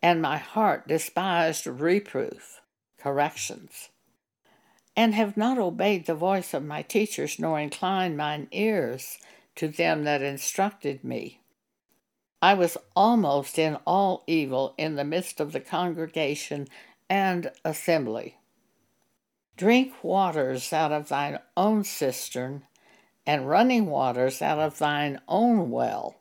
and 0.00 0.22
my 0.22 0.36
heart 0.36 0.86
despised 0.86 1.66
reproof, 1.66 2.60
corrections, 3.00 3.88
and 4.98 5.14
have 5.14 5.36
not 5.36 5.58
obeyed 5.58 6.06
the 6.06 6.14
voice 6.14 6.52
of 6.52 6.64
my 6.64 6.82
teachers, 6.82 7.38
nor 7.38 7.60
inclined 7.60 8.16
mine 8.16 8.48
ears 8.50 9.18
to 9.54 9.68
them 9.68 10.02
that 10.02 10.22
instructed 10.22 11.04
me. 11.04 11.40
I 12.42 12.54
was 12.54 12.76
almost 12.96 13.60
in 13.60 13.76
all 13.86 14.24
evil 14.26 14.74
in 14.76 14.96
the 14.96 15.04
midst 15.04 15.38
of 15.38 15.52
the 15.52 15.60
congregation 15.60 16.66
and 17.08 17.52
assembly. 17.64 18.38
Drink 19.56 20.02
waters 20.02 20.72
out 20.72 20.90
of 20.90 21.08
thine 21.08 21.38
own 21.56 21.84
cistern, 21.84 22.64
and 23.24 23.48
running 23.48 23.86
waters 23.86 24.42
out 24.42 24.58
of 24.58 24.78
thine 24.78 25.20
own 25.28 25.70
well. 25.70 26.16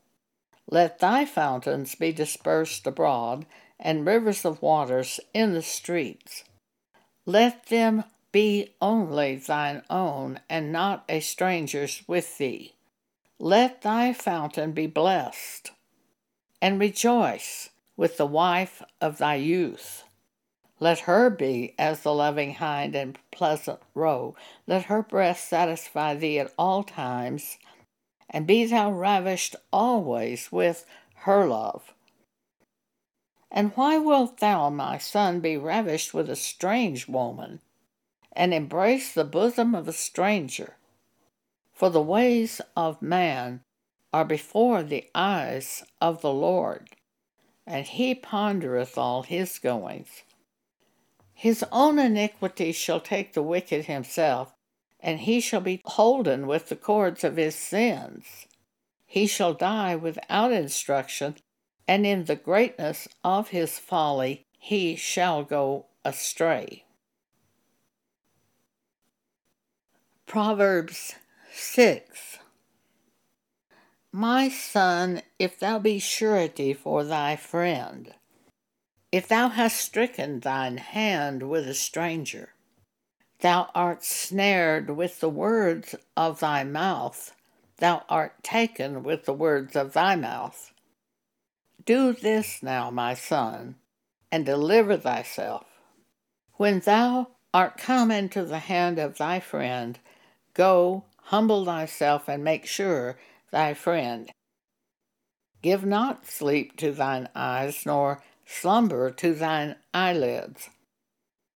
Let 0.69 0.99
thy 0.99 1.25
fountains 1.25 1.95
be 1.95 2.11
dispersed 2.11 2.85
abroad, 2.85 3.47
and 3.79 4.05
rivers 4.05 4.45
of 4.45 4.61
waters 4.61 5.19
in 5.33 5.53
the 5.53 5.63
streets. 5.63 6.43
Let 7.25 7.65
them 7.69 8.03
be 8.31 8.73
only 8.81 9.35
thine 9.37 9.83
own, 9.89 10.39
and 10.49 10.71
not 10.71 11.03
a 11.07 11.19
stranger's 11.19 12.03
with 12.07 12.37
thee. 12.37 12.73
Let 13.39 13.81
thy 13.81 14.13
fountain 14.13 14.71
be 14.71 14.87
blessed, 14.87 15.71
and 16.61 16.79
rejoice 16.79 17.69
with 17.95 18.17
the 18.17 18.25
wife 18.25 18.81
of 18.99 19.17
thy 19.17 19.35
youth. 19.35 20.03
Let 20.79 20.99
her 21.01 21.29
be 21.29 21.73
as 21.79 22.01
the 22.01 22.13
loving 22.13 22.55
hind 22.55 22.95
and 22.95 23.17
pleasant 23.31 23.79
roe. 23.95 24.35
Let 24.67 24.85
her 24.85 25.01
breast 25.01 25.47
satisfy 25.47 26.13
thee 26.13 26.39
at 26.39 26.53
all 26.57 26.83
times, 26.83 27.57
and 28.29 28.45
be 28.45 28.65
thou 28.65 28.91
ravished 28.91 29.55
always 29.73 30.51
with 30.51 30.85
her 31.21 31.47
love. 31.47 31.93
And 33.49 33.71
why 33.75 33.97
wilt 33.97 34.39
thou, 34.39 34.69
my 34.69 34.97
son, 34.97 35.39
be 35.39 35.57
ravished 35.57 36.13
with 36.13 36.29
a 36.29 36.35
strange 36.35 37.07
woman, 37.07 37.61
and 38.37 38.53
embrace 38.53 39.11
the 39.13 39.25
bosom 39.25 39.73
of 39.73 39.87
a 39.87 39.93
stranger? 39.93 40.77
For 41.73 41.89
the 41.89 42.01
ways 42.01 42.61
of 42.75 43.01
man 43.01 43.61
are 44.13 44.23
before 44.23 44.83
the 44.83 45.09
eyes 45.13 45.83
of 45.99 46.21
the 46.21 46.31
Lord, 46.31 46.91
and 47.65 47.85
he 47.85 48.15
pondereth 48.15 48.97
all 48.97 49.23
his 49.23 49.57
goings. 49.59 50.23
His 51.33 51.65
own 51.71 51.99
iniquity 51.99 52.71
shall 52.71 52.99
take 52.99 53.33
the 53.33 53.43
wicked 53.43 53.85
himself, 53.85 54.53
and 54.99 55.19
he 55.19 55.39
shall 55.39 55.61
be 55.61 55.81
holden 55.85 56.47
with 56.47 56.69
the 56.69 56.75
cords 56.75 57.23
of 57.23 57.37
his 57.37 57.55
sins. 57.55 58.47
He 59.05 59.27
shall 59.27 59.53
die 59.53 59.95
without 59.95 60.51
instruction, 60.51 61.35
and 61.87 62.05
in 62.05 62.25
the 62.25 62.35
greatness 62.35 63.07
of 63.23 63.49
his 63.49 63.79
folly 63.79 64.45
he 64.59 64.95
shall 64.95 65.43
go 65.43 65.85
astray. 66.03 66.83
Proverbs 70.27 71.15
6 71.53 72.39
My 74.11 74.49
son, 74.49 75.21
if 75.39 75.57
thou 75.57 75.79
be 75.79 75.99
surety 75.99 76.73
for 76.73 77.05
thy 77.05 77.37
friend, 77.37 78.13
if 79.09 79.29
thou 79.29 79.47
hast 79.47 79.79
stricken 79.79 80.41
thine 80.41 80.79
hand 80.79 81.49
with 81.49 81.65
a 81.65 81.73
stranger, 81.73 82.49
thou 83.39 83.69
art 83.73 84.03
snared 84.03 84.89
with 84.89 85.21
the 85.21 85.29
words 85.29 85.95
of 86.17 86.41
thy 86.41 86.65
mouth, 86.65 87.33
thou 87.77 88.03
art 88.09 88.43
taken 88.43 89.03
with 89.03 89.23
the 89.23 89.33
words 89.33 89.77
of 89.77 89.93
thy 89.93 90.17
mouth. 90.17 90.73
Do 91.85 92.11
this 92.11 92.61
now, 92.61 92.91
my 92.91 93.13
son, 93.13 93.75
and 94.29 94.45
deliver 94.45 94.97
thyself. 94.97 95.67
When 96.55 96.81
thou 96.81 97.29
art 97.53 97.77
come 97.77 98.11
into 98.11 98.43
the 98.43 98.59
hand 98.59 98.99
of 98.99 99.17
thy 99.17 99.39
friend, 99.39 99.97
go, 100.57 101.05
humble 101.25 101.63
thyself, 101.63 102.27
and 102.27 102.43
make 102.43 102.65
sure 102.65 103.17
thy 103.51 103.73
friend. 103.73 104.29
Give 105.61 105.85
not 105.85 106.25
sleep 106.25 106.75
to 106.77 106.91
thine 106.91 107.29
eyes, 107.35 107.85
nor 107.85 108.23
slumber 108.45 109.11
to 109.11 109.33
thine 109.33 109.75
eyelids. 109.93 110.69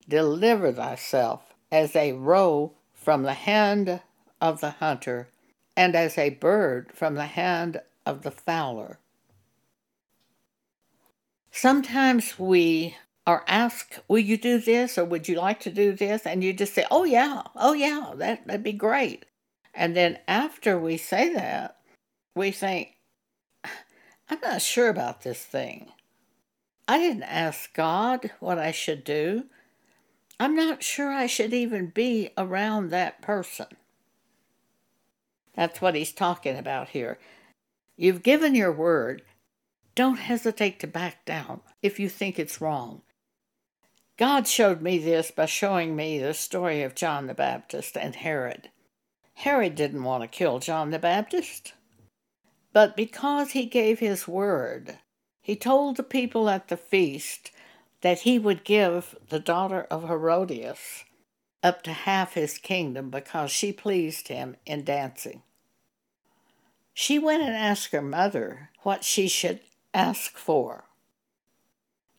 Deliver 0.08 0.72
thyself 0.72 1.42
as 1.72 1.96
a 1.96 2.14
roe 2.14 2.74
from 2.94 3.24
the 3.24 3.34
hand 3.34 4.02
of 4.40 4.62
the 4.62 4.72
hunter, 4.72 5.30
and 5.76 5.96
as 5.96 6.18
a 6.18 6.30
bird 6.30 6.92
from 6.94 7.16
the 7.16 7.26
hand 7.26 7.82
of 8.06 8.22
the 8.22 8.32
fowler. 8.32 9.00
Sometimes 11.52 12.40
we 12.40 12.96
are 13.32 13.46
asked, 13.48 14.00
Will 14.10 14.20
you 14.20 14.38
do 14.38 14.60
this 14.60 14.98
or 14.98 15.06
would 15.06 15.28
you 15.28 15.36
like 15.36 15.62
to 15.62 15.72
do 15.72 15.94
this? 15.94 16.26
And 16.26 16.44
you 16.44 16.52
just 16.52 16.74
say, 16.74 16.86
Oh, 16.92 17.06
yeah, 17.06 17.44
oh, 17.56 17.74
yeah, 17.74 18.12
that, 18.16 18.46
that'd 18.46 18.64
be 18.64 18.74
great. 18.74 19.26
And 19.74 19.96
then 19.96 20.20
after 20.28 20.78
we 20.78 20.98
say 20.98 21.34
that, 21.34 21.78
we 22.36 22.52
think, 22.52 22.98
I'm 24.30 24.40
not 24.44 24.62
sure 24.62 24.90
about 24.90 25.22
this 25.22 25.44
thing. 25.44 25.92
I 26.88 26.98
didn't 26.98 27.24
ask 27.24 27.74
God 27.74 28.32
what 28.42 28.60
I 28.60 28.72
should 28.72 29.06
do. 29.06 29.46
I'm 30.40 30.56
not 30.56 30.84
sure 30.84 31.12
I 31.12 31.28
should 31.28 31.54
even 31.54 31.88
be 31.88 32.32
around 32.38 32.90
that 32.90 33.22
person. 33.22 33.68
That's 35.56 35.80
what 35.80 35.96
he's 35.96 36.12
talking 36.12 36.58
about 36.58 36.90
here. 36.90 37.18
You've 37.96 38.24
given 38.24 38.56
your 38.56 38.72
word. 38.72 39.22
Don't 39.96 40.18
hesitate 40.18 40.80
to 40.80 40.88
back 40.88 41.24
down 41.24 41.62
if 41.82 42.00
you 42.00 42.10
think 42.10 42.40
it's 42.40 42.60
wrong. 42.60 43.04
God 44.22 44.48
showed 44.48 44.84
me 44.84 45.00
this 45.00 45.32
by 45.32 45.48
showing 45.48 45.96
me 45.96 46.20
the 46.20 46.36
story 46.36 46.84
of 46.84 46.94
John 46.94 47.26
the 47.26 47.34
Baptist 47.34 47.98
and 47.98 48.14
Herod. 48.14 48.70
Herod 49.34 49.74
didn't 49.74 50.04
want 50.04 50.22
to 50.22 50.28
kill 50.28 50.60
John 50.60 50.92
the 50.92 51.00
Baptist, 51.00 51.74
but 52.72 52.96
because 52.96 53.54
he 53.54 53.66
gave 53.66 53.98
his 53.98 54.28
word, 54.28 55.00
he 55.42 55.56
told 55.56 55.98
the 55.98 56.04
people 56.04 56.50
at 56.50 56.68
the 56.68 56.78
feast 56.78 57.50
that 58.02 58.20
he 58.20 58.38
would 58.38 58.64
give 58.64 59.16
the 59.30 59.40
daughter 59.40 59.88
of 59.90 60.08
Herodias 60.08 61.04
up 61.64 61.82
to 61.82 61.92
half 61.92 62.36
his 62.36 62.60
kingdom 62.60 63.10
because 63.10 63.50
she 63.50 63.74
pleased 63.74 64.28
him 64.28 64.56
in 64.68 64.84
dancing. 64.84 65.42
She 66.94 67.18
went 67.18 67.42
and 67.42 67.56
asked 67.56 67.92
her 67.92 68.04
mother 68.04 68.70
what 68.84 69.04
she 69.04 69.28
should 69.28 69.62
ask 69.96 70.38
for. 70.38 70.84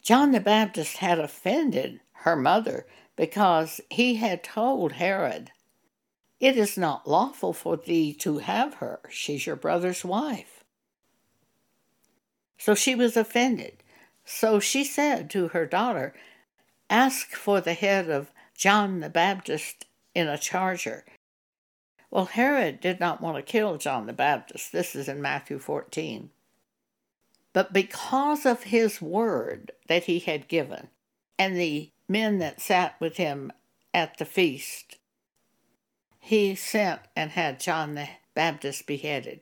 John 0.03 0.33
the 0.33 0.41
Baptist 0.41 0.97
had 0.97 1.21
offended 1.21 2.01
her 2.13 2.35
mother 2.35 2.87
because 3.17 3.81
he 3.89 4.17
had 4.17 4.43
told 4.43 4.93
Herod, 4.93 5.53
It 6.41 6.57
is 6.57 6.77
not 6.77 7.09
lawful 7.09 7.53
for 7.53 7.77
thee 7.77 8.13
to 8.15 8.39
have 8.39 8.75
her. 8.75 9.01
She's 9.09 9.47
your 9.47 9.57
brother's 9.57 10.05
wife. 10.05 10.65
So 12.59 12.75
she 12.75 12.95
was 12.95 13.17
offended. 13.17 13.83
So 14.25 14.59
she 14.59 14.85
said 14.85 15.31
to 15.31 15.49
her 15.49 15.67
daughter, 15.67 16.15
Ask 16.91 17.31
for 17.33 17.61
the 17.61 17.75
head 17.75 18.11
of 18.11 18.33
John 18.57 19.01
the 19.01 19.09
Baptist 19.09 19.87
in 20.15 20.29
a 20.29 20.39
charger. 20.39 21.05
Well, 22.11 22.27
Herod 22.27 22.81
did 22.81 23.01
not 23.01 23.21
want 23.21 23.37
to 23.37 23.43
kill 23.43 23.79
John 23.79 24.07
the 24.07 24.13
Baptist. 24.13 24.73
This 24.73 24.95
is 24.95 25.09
in 25.09 25.23
Matthew 25.23 25.59
14. 25.59 26.31
But 27.53 27.73
because 27.73 28.47
of 28.47 28.65
his 28.65 29.03
word 29.03 29.73
that 29.89 30.05
he 30.05 30.21
had 30.21 30.49
given, 30.49 30.89
and 31.39 31.57
the 31.57 31.91
men 32.09 32.39
that 32.39 32.61
sat 32.61 32.97
with 33.01 33.17
him 33.17 33.53
at 33.93 34.19
the 34.19 34.25
feast, 34.25 34.99
he 36.19 36.55
sent 36.55 37.01
and 37.15 37.33
had 37.33 37.61
John 37.61 37.95
the 37.95 38.09
Baptist 38.35 38.87
beheaded. 38.87 39.41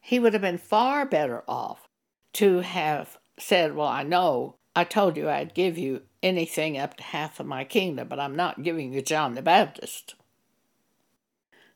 He 0.00 0.18
would 0.18 0.32
have 0.32 0.42
been 0.42 0.58
far 0.58 1.06
better 1.06 1.44
off 1.46 1.88
to 2.34 2.60
have 2.60 3.18
said, 3.38 3.74
Well, 3.74 3.88
I 3.88 4.02
know 4.02 4.56
I 4.74 4.84
told 4.84 5.16
you 5.16 5.28
I'd 5.28 5.54
give 5.54 5.78
you 5.78 6.02
anything 6.22 6.76
up 6.78 6.96
to 6.96 7.02
half 7.02 7.40
of 7.40 7.46
my 7.46 7.64
kingdom, 7.64 8.08
but 8.08 8.20
I'm 8.20 8.36
not 8.36 8.62
giving 8.62 8.92
you 8.92 9.02
John 9.02 9.34
the 9.34 9.42
Baptist. 9.42 10.14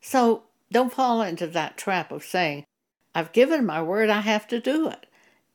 So 0.00 0.44
don't 0.70 0.92
fall 0.92 1.22
into 1.22 1.46
that 1.46 1.76
trap 1.76 2.12
of 2.12 2.24
saying, 2.24 2.64
I've 3.14 3.32
given 3.32 3.64
my 3.64 3.80
word, 3.82 4.10
I 4.10 4.20
have 4.20 4.46
to 4.48 4.60
do 4.60 4.88
it. 4.88 5.06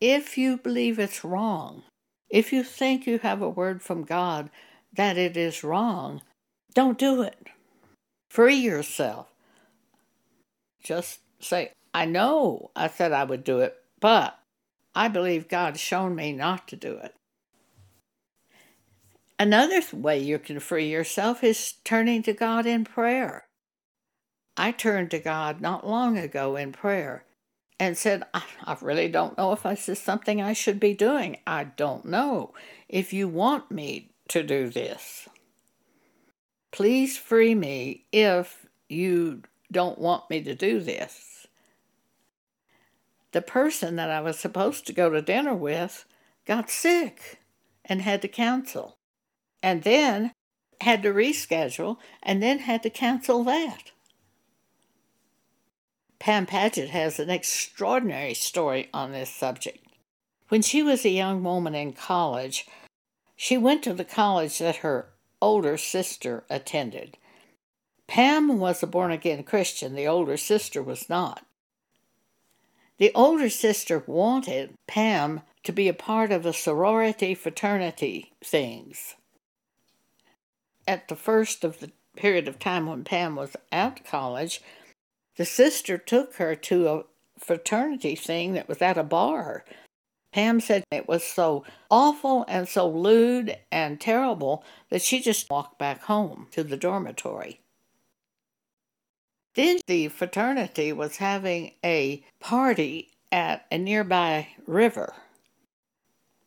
If 0.01 0.37
you 0.37 0.57
believe 0.57 0.97
it's 0.97 1.25
wrong, 1.25 1.83
if 2.29 2.53
you 2.53 2.63
think 2.63 3.05
you 3.05 3.19
have 3.19 3.41
a 3.41 3.49
word 3.49 3.81
from 3.81 4.03
God 4.03 4.49
that 4.93 5.17
it 5.17 5.35
is 5.35 5.63
wrong, 5.63 6.21
don't 6.73 6.97
do 6.97 7.21
it. 7.21 7.49
Free 8.29 8.55
yourself. 8.55 9.27
Just 10.81 11.19
say, 11.39 11.73
I 11.93 12.05
know 12.05 12.71
I 12.75 12.87
said 12.87 13.11
I 13.11 13.25
would 13.25 13.43
do 13.43 13.59
it, 13.59 13.75
but 13.99 14.39
I 14.95 15.09
believe 15.09 15.49
God's 15.49 15.79
shown 15.79 16.15
me 16.15 16.31
not 16.31 16.67
to 16.69 16.75
do 16.75 16.97
it. 16.97 17.13
Another 19.37 19.81
way 19.93 20.19
you 20.19 20.39
can 20.39 20.59
free 20.59 20.89
yourself 20.89 21.43
is 21.43 21.73
turning 21.83 22.23
to 22.23 22.33
God 22.33 22.65
in 22.65 22.85
prayer. 22.85 23.47
I 24.55 24.71
turned 24.71 25.11
to 25.11 25.19
God 25.19 25.61
not 25.61 25.87
long 25.87 26.17
ago 26.17 26.55
in 26.55 26.71
prayer 26.71 27.25
and 27.79 27.97
said, 27.97 28.23
I, 28.33 28.43
I 28.65 28.77
really 28.81 29.07
don't 29.07 29.37
know 29.37 29.51
if 29.51 29.63
this 29.63 29.89
is 29.89 29.99
something 29.99 30.41
I 30.41 30.53
should 30.53 30.79
be 30.79 30.93
doing. 30.93 31.37
I 31.47 31.65
don't 31.65 32.05
know 32.05 32.53
if 32.87 33.13
you 33.13 33.27
want 33.27 33.71
me 33.71 34.11
to 34.29 34.43
do 34.43 34.69
this. 34.69 35.27
Please 36.71 37.17
free 37.17 37.55
me 37.55 38.05
if 38.11 38.67
you 38.89 39.43
don't 39.71 39.99
want 39.99 40.29
me 40.29 40.41
to 40.43 40.53
do 40.53 40.79
this 40.79 41.29
the 43.31 43.41
person 43.41 43.95
that 43.95 44.09
I 44.09 44.21
was 44.21 44.39
supposed 44.39 44.87
to 44.87 44.93
go 44.93 45.09
to 45.09 45.21
dinner 45.21 45.53
with 45.53 46.05
got 46.45 46.69
sick 46.69 47.39
and 47.85 48.01
had 48.01 48.21
to 48.23 48.27
cancel. 48.27 48.97
And 49.61 49.83
then 49.83 50.31
had 50.81 51.03
to 51.03 51.13
reschedule 51.13 51.97
and 52.23 52.41
then 52.41 52.59
had 52.59 52.81
to 52.83 52.89
cancel 52.89 53.43
that. 53.43 53.91
Pam 56.19 56.45
Paget 56.45 56.89
has 56.89 57.19
an 57.19 57.29
extraordinary 57.29 58.33
story 58.33 58.89
on 58.93 59.11
this 59.11 59.29
subject. 59.29 59.85
When 60.49 60.61
she 60.61 60.83
was 60.83 61.05
a 61.05 61.09
young 61.09 61.43
woman 61.43 61.75
in 61.75 61.93
college, 61.93 62.67
she 63.35 63.57
went 63.57 63.83
to 63.83 63.93
the 63.93 64.05
college 64.05 64.59
that 64.59 64.77
her 64.77 65.09
older 65.41 65.77
sister 65.77 66.43
attended. 66.49 67.17
Pam 68.07 68.59
was 68.59 68.83
a 68.83 68.87
born 68.87 69.11
again 69.11 69.43
Christian, 69.43 69.95
the 69.95 70.07
older 70.07 70.35
sister 70.35 70.83
was 70.83 71.09
not. 71.09 71.45
The 72.97 73.11
older 73.15 73.49
sister 73.49 74.03
wanted 74.05 74.73
Pam 74.87 75.41
to 75.63 75.71
be 75.71 75.87
a 75.87 75.93
part 75.93 76.31
of 76.31 76.43
the 76.43 76.51
sorority 76.51 77.33
fraternity 77.33 78.33
things. 78.43 79.15
At 80.85 81.07
the 81.07 81.15
first 81.15 81.63
of 81.63 81.79
the 81.79 81.91
period 82.17 82.47
of 82.47 82.59
time 82.59 82.87
when 82.87 83.05
Pam 83.05 83.35
was 83.35 83.55
at 83.71 84.03
college, 84.03 84.61
the 85.39 85.45
sister 85.45 85.97
took 85.97 86.35
her 86.35 86.53
to 86.53 86.89
a 86.89 87.03
fraternity 87.37 88.13
thing 88.13 88.51
that 88.55 88.67
was 88.67 88.81
at 88.81 88.97
a 88.97 89.03
bar. 89.03 89.63
Pam 90.33 90.59
said 90.59 90.83
it 90.91 91.07
was 91.07 91.23
so 91.23 91.63
awful 91.89 92.43
and 92.49 92.67
so 92.67 92.89
lewd 92.89 93.55
and 93.71 94.01
terrible 94.01 94.65
that 94.89 95.01
she 95.01 95.21
just 95.21 95.49
walked 95.49 95.79
back 95.79 96.01
home 96.03 96.47
to 96.51 96.61
the 96.61 96.75
dormitory. 96.75 97.61
Then 99.55 99.79
the 99.87 100.09
fraternity 100.09 100.91
was 100.91 101.17
having 101.17 101.71
a 101.85 102.21
party 102.41 103.11
at 103.31 103.65
a 103.71 103.77
nearby 103.77 104.49
river. 104.67 105.13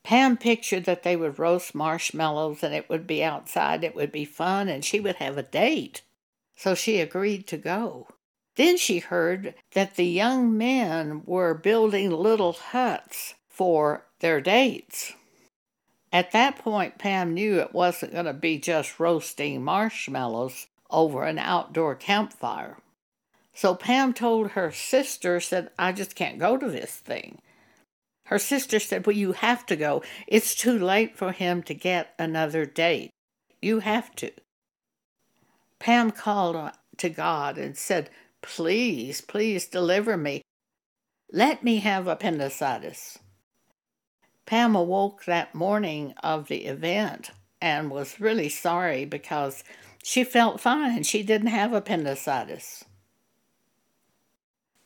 Pam 0.03 0.37
pictured 0.37 0.85
that 0.85 1.01
they 1.01 1.15
would 1.15 1.39
roast 1.39 1.73
marshmallows 1.73 2.61
and 2.61 2.75
it 2.75 2.89
would 2.89 3.07
be 3.07 3.23
outside, 3.23 3.83
it 3.83 3.95
would 3.95 4.11
be 4.11 4.23
fun, 4.23 4.69
and 4.69 4.85
she 4.85 4.99
would 4.99 5.15
have 5.15 5.39
a 5.39 5.41
date. 5.41 6.03
So 6.55 6.75
she 6.75 6.99
agreed 6.99 7.47
to 7.47 7.57
go. 7.57 8.09
Then 8.55 8.77
she 8.77 8.99
heard 8.99 9.55
that 9.73 9.95
the 9.95 10.05
young 10.05 10.57
men 10.57 11.23
were 11.25 11.53
building 11.53 12.11
little 12.11 12.53
huts 12.53 13.33
for 13.49 14.05
their 14.19 14.41
dates. 14.41 15.13
At 16.11 16.31
that 16.31 16.57
point, 16.57 16.99
Pam 16.99 17.33
knew 17.33 17.59
it 17.59 17.73
wasn't 17.73 18.13
going 18.13 18.25
to 18.25 18.33
be 18.33 18.59
just 18.59 18.99
roasting 18.99 19.63
marshmallows 19.63 20.67
over 20.91 21.23
an 21.23 21.39
outdoor 21.39 21.95
campfire. 21.95 22.77
So 23.55 23.73
Pam 23.73 24.13
told 24.13 24.51
her 24.51 24.71
sister, 24.71 25.39
said, 25.39 25.71
I 25.77 25.91
just 25.91 26.15
can't 26.15 26.39
go 26.39 26.57
to 26.57 26.69
this 26.69 26.95
thing. 26.95 27.39
Her 28.25 28.39
sister 28.39 28.79
said, 28.79 29.05
Well, 29.05 29.15
you 29.15 29.33
have 29.33 29.65
to 29.67 29.75
go. 29.75 30.03
It's 30.27 30.55
too 30.55 30.77
late 30.77 31.17
for 31.17 31.31
him 31.31 31.61
to 31.63 31.73
get 31.73 32.13
another 32.17 32.65
date. 32.65 33.11
You 33.61 33.79
have 33.79 34.15
to. 34.17 34.31
Pam 35.79 36.11
called 36.11 36.71
to 36.97 37.09
God 37.09 37.57
and 37.57 37.75
said, 37.75 38.09
Please, 38.43 39.21
please 39.21 39.65
deliver 39.65 40.15
me. 40.17 40.43
Let 41.31 41.63
me 41.63 41.77
have 41.77 42.07
appendicitis. 42.07 43.17
Pam 44.45 44.75
awoke 44.75 45.25
that 45.25 45.55
morning 45.55 46.13
of 46.21 46.47
the 46.49 46.65
event 46.65 47.31
and 47.61 47.89
was 47.89 48.19
really 48.19 48.49
sorry 48.49 49.05
because 49.05 49.63
she 50.03 50.23
felt 50.23 50.59
fine. 50.59 51.03
She 51.03 51.23
didn't 51.23 51.47
have 51.47 51.73
appendicitis. 51.73 52.83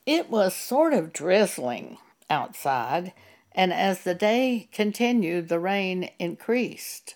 It 0.05 0.29
was 0.29 0.55
sort 0.55 0.93
of 0.93 1.11
drizzling 1.11 1.97
outside, 2.29 3.11
and 3.51 3.73
as 3.73 4.03
the 4.03 4.15
day 4.15 4.69
continued, 4.71 5.49
the 5.49 5.59
rain 5.59 6.11
increased. 6.19 7.15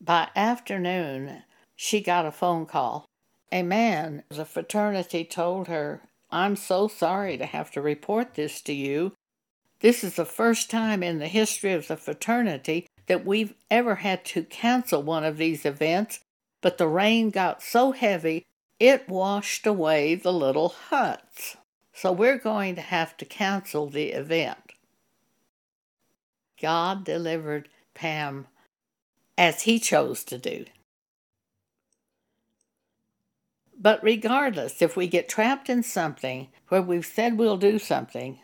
By 0.00 0.28
afternoon, 0.36 1.42
she 1.74 2.00
got 2.00 2.24
a 2.24 2.32
phone 2.32 2.64
call 2.64 3.06
a 3.52 3.62
man, 3.62 4.22
of 4.30 4.36
the 4.36 4.44
fraternity 4.44 5.24
told 5.24 5.68
her, 5.68 6.02
I'm 6.30 6.56
so 6.56 6.88
sorry 6.88 7.38
to 7.38 7.46
have 7.46 7.70
to 7.72 7.80
report 7.80 8.34
this 8.34 8.60
to 8.62 8.72
you. 8.72 9.12
This 9.80 10.02
is 10.02 10.16
the 10.16 10.24
first 10.24 10.70
time 10.70 11.02
in 11.02 11.18
the 11.18 11.28
history 11.28 11.72
of 11.72 11.86
the 11.86 11.96
fraternity 11.96 12.86
that 13.06 13.24
we've 13.24 13.54
ever 13.70 13.96
had 13.96 14.24
to 14.26 14.42
cancel 14.44 15.02
one 15.02 15.24
of 15.24 15.36
these 15.36 15.64
events, 15.64 16.20
but 16.60 16.78
the 16.78 16.88
rain 16.88 17.30
got 17.30 17.62
so 17.62 17.92
heavy 17.92 18.44
it 18.78 19.08
washed 19.08 19.66
away 19.66 20.14
the 20.14 20.32
little 20.32 20.68
huts. 20.68 21.56
So 21.94 22.12
we're 22.12 22.38
going 22.38 22.74
to 22.74 22.82
have 22.82 23.16
to 23.16 23.24
cancel 23.24 23.88
the 23.88 24.10
event. 24.10 24.72
God 26.60 27.04
delivered 27.04 27.68
Pam 27.94 28.46
as 29.38 29.62
he 29.62 29.78
chose 29.78 30.24
to 30.24 30.36
do. 30.36 30.66
But 33.78 34.02
regardless, 34.02 34.80
if 34.80 34.96
we 34.96 35.06
get 35.06 35.28
trapped 35.28 35.68
in 35.68 35.82
something 35.82 36.48
where 36.68 36.82
we've 36.82 37.06
said 37.06 37.38
we'll 37.38 37.58
do 37.58 37.78
something, 37.78 38.40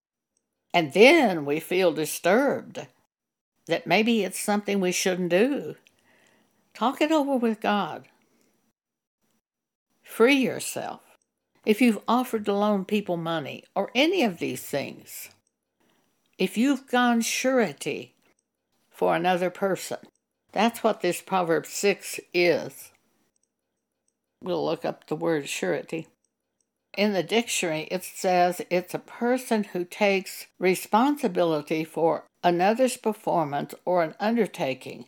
and 0.75 0.93
then 0.93 1.45
we 1.45 1.61
feel 1.61 1.93
disturbed 1.93 2.87
that 3.67 3.87
maybe 3.87 4.25
it's 4.25 4.39
something 4.39 4.81
we 4.81 4.93
shouldn't 4.93 5.31
do, 5.31 5.77
talk 6.75 7.01
it 7.01 7.13
over 7.13 7.37
with 7.37 7.61
God. 7.61 8.07
Free 10.03 10.37
yourself. 10.37 11.01
If 11.65 11.81
you've 11.81 12.01
offered 12.09 12.45
to 12.47 12.53
loan 12.53 12.85
people 12.85 13.17
money 13.17 13.65
or 13.75 13.91
any 13.95 14.25
of 14.25 14.39
these 14.39 14.63
things, 14.63 15.31
if 16.37 16.59
you've 16.59 16.89
gone 16.89 17.21
surety 17.21 18.15
for 18.91 19.15
another 19.15 19.49
person, 19.49 19.99
that's 20.51 20.83
what 20.83 21.01
this 21.01 21.23
Proverb 21.23 21.67
6 21.67 22.21
is. 22.35 22.92
We'll 24.43 24.65
look 24.65 24.85
up 24.85 25.07
the 25.07 25.17
word 25.17 25.49
surety. 25.49 26.09
In 26.97 27.13
the 27.13 27.23
dictionary, 27.23 27.89
it 27.91 28.05
says 28.05 28.61
it's 28.69 28.93
a 28.93 28.99
person 28.99 29.65
who 29.65 29.85
takes 29.85 30.47
responsibility 30.59 31.85
for 31.85 32.25
another's 32.45 32.97
performance 32.97 33.75
or 33.85 34.03
an 34.03 34.15
undertaking. 34.21 35.07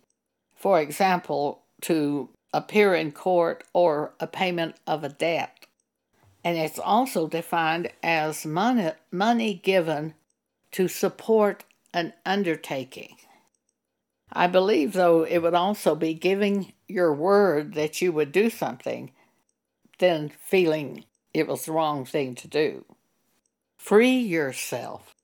For 0.54 0.80
example, 0.80 1.62
to 1.82 2.30
appear 2.52 2.94
in 2.94 3.12
court 3.12 3.64
or 3.72 4.14
a 4.20 4.26
payment 4.26 4.76
of 4.86 5.04
a 5.04 5.08
debt. 5.08 5.66
And 6.42 6.56
it's 6.56 6.78
also 6.78 7.26
defined 7.26 7.90
as 8.02 8.46
money, 8.46 8.92
money 9.10 9.54
given 9.54 10.14
to 10.72 10.88
support 10.88 11.64
an 11.92 12.12
undertaking. 12.24 13.16
I 14.32 14.46
believe, 14.46 14.92
though, 14.92 15.24
it 15.24 15.38
would 15.38 15.54
also 15.54 15.94
be 15.94 16.14
giving 16.14 16.72
your 16.88 17.12
word 17.12 17.74
that 17.74 18.00
you 18.00 18.12
would 18.12 18.32
do 18.32 18.50
something 18.50 19.12
then 19.98 20.28
feeling 20.28 21.04
it 21.32 21.46
was 21.46 21.64
the 21.64 21.72
wrong 21.72 22.04
thing 22.04 22.34
to 22.36 22.48
do. 22.48 22.84
Free 23.76 24.18
yourself. 24.18 25.14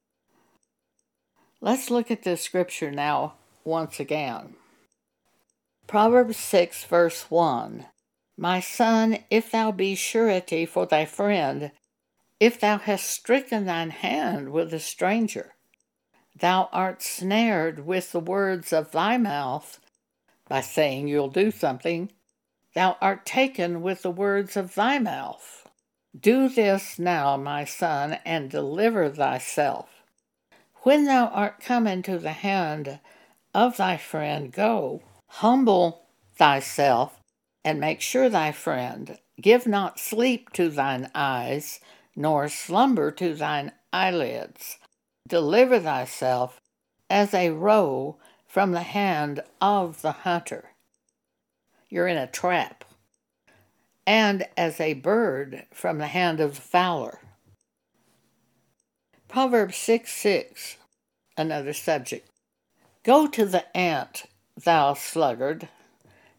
Let's 1.61 1.91
look 1.91 2.11
at 2.11 2.23
this 2.23 2.43
scripture 2.43 2.91
now 2.91 3.35
once 3.65 4.01
again. 4.01 4.55
Proverbs 5.87 6.37
6, 6.37 6.85
verse 6.85 7.31
1 7.31 7.87
My 8.37 8.61
son, 8.61 9.19
if 9.31 9.51
thou 9.51 9.73
be 9.73 9.95
surety 9.95 10.67
for 10.67 10.87
thy 10.87 11.05
friend, 11.05 11.73
if 12.39 12.59
thou 12.59 12.79
hast 12.79 13.07
stricken 13.11 13.67
thine 13.67 13.91
hand 13.91 14.51
with 14.51 14.73
a 14.73 14.79
stranger, 14.79 15.55
thou 16.39 16.69
art 16.73 17.03
snared 17.03 17.85
with 17.85 18.13
the 18.13 18.21
words 18.21 18.73
of 18.73 18.93
thy 18.93 19.19
mouth 19.19 19.79
by 20.49 20.61
saying 20.61 21.09
you'll 21.09 21.29
do 21.29 21.51
something 21.51 22.11
Thou 22.75 22.97
art 23.01 23.27
taken 23.27 23.83
with 23.83 24.03
the 24.03 24.11
words 24.13 24.57
of 24.57 24.75
thy 24.75 24.99
mouth. 25.01 25.69
Do 26.19 26.49
this 26.49 26.99
now, 26.99 27.37
my 27.37 27.65
son, 27.65 28.19
and 28.25 28.51
deliver 28.51 29.09
thyself. 29.09 29.89
When 30.83 31.05
thou 31.05 31.27
art 31.27 31.61
come 31.61 31.87
into 31.87 32.19
the 32.19 32.33
hand 32.33 33.01
of 33.53 33.77
thy 33.77 33.97
friend, 33.97 34.53
go, 34.53 35.03
humble 35.27 36.07
thyself, 36.37 37.21
and 37.65 37.81
make 37.81 38.01
sure 38.01 38.29
thy 38.29 38.53
friend. 38.53 39.19
Give 39.41 39.67
not 39.67 39.99
sleep 39.99 40.53
to 40.53 40.69
thine 40.69 41.11
eyes, 41.15 41.81
nor 42.15 42.49
slumber 42.49 43.11
to 43.13 43.35
thine 43.35 43.73
eyelids. 43.93 44.79
Deliver 45.27 45.81
thyself 45.81 46.61
as 47.09 47.35
a 47.35 47.51
roe 47.51 48.19
from 48.47 48.73
the 48.73 48.83
hand 48.83 49.43
of 49.61 50.03
the 50.03 50.13
hunter 50.13 50.70
you're 51.91 52.09
in 52.09 52.17
a 52.17 52.27
trap. 52.27 52.85
And 54.07 54.47
as 54.57 54.81
a 54.81 54.95
bird 54.95 55.67
from 55.75 55.99
the 55.99 56.07
hand 56.07 56.41
of 56.41 56.55
the 56.55 56.63
fowler. 56.63 57.19
Proverbs 59.29 59.77
6 59.77 60.11
6, 60.11 60.77
another 61.37 61.73
subject. 61.73 62.29
Go 63.05 63.27
to 63.29 63.45
the 63.45 63.77
ant, 63.77 64.25
thou 64.57 64.95
sluggard, 64.95 65.69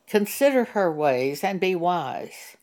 consider 0.07 0.65
her 0.65 0.91
ways 0.91 1.43
and 1.43 1.59
be 1.59 1.73
wise, 1.73 2.57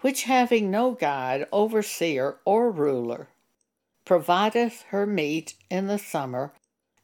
which 0.00 0.24
having 0.24 0.70
no 0.70 0.92
guide, 0.92 1.46
overseer, 1.52 2.36
or 2.44 2.70
ruler, 2.70 3.28
provideth 4.04 4.82
her 4.88 5.06
meat 5.06 5.54
in 5.70 5.86
the 5.86 5.98
summer, 5.98 6.52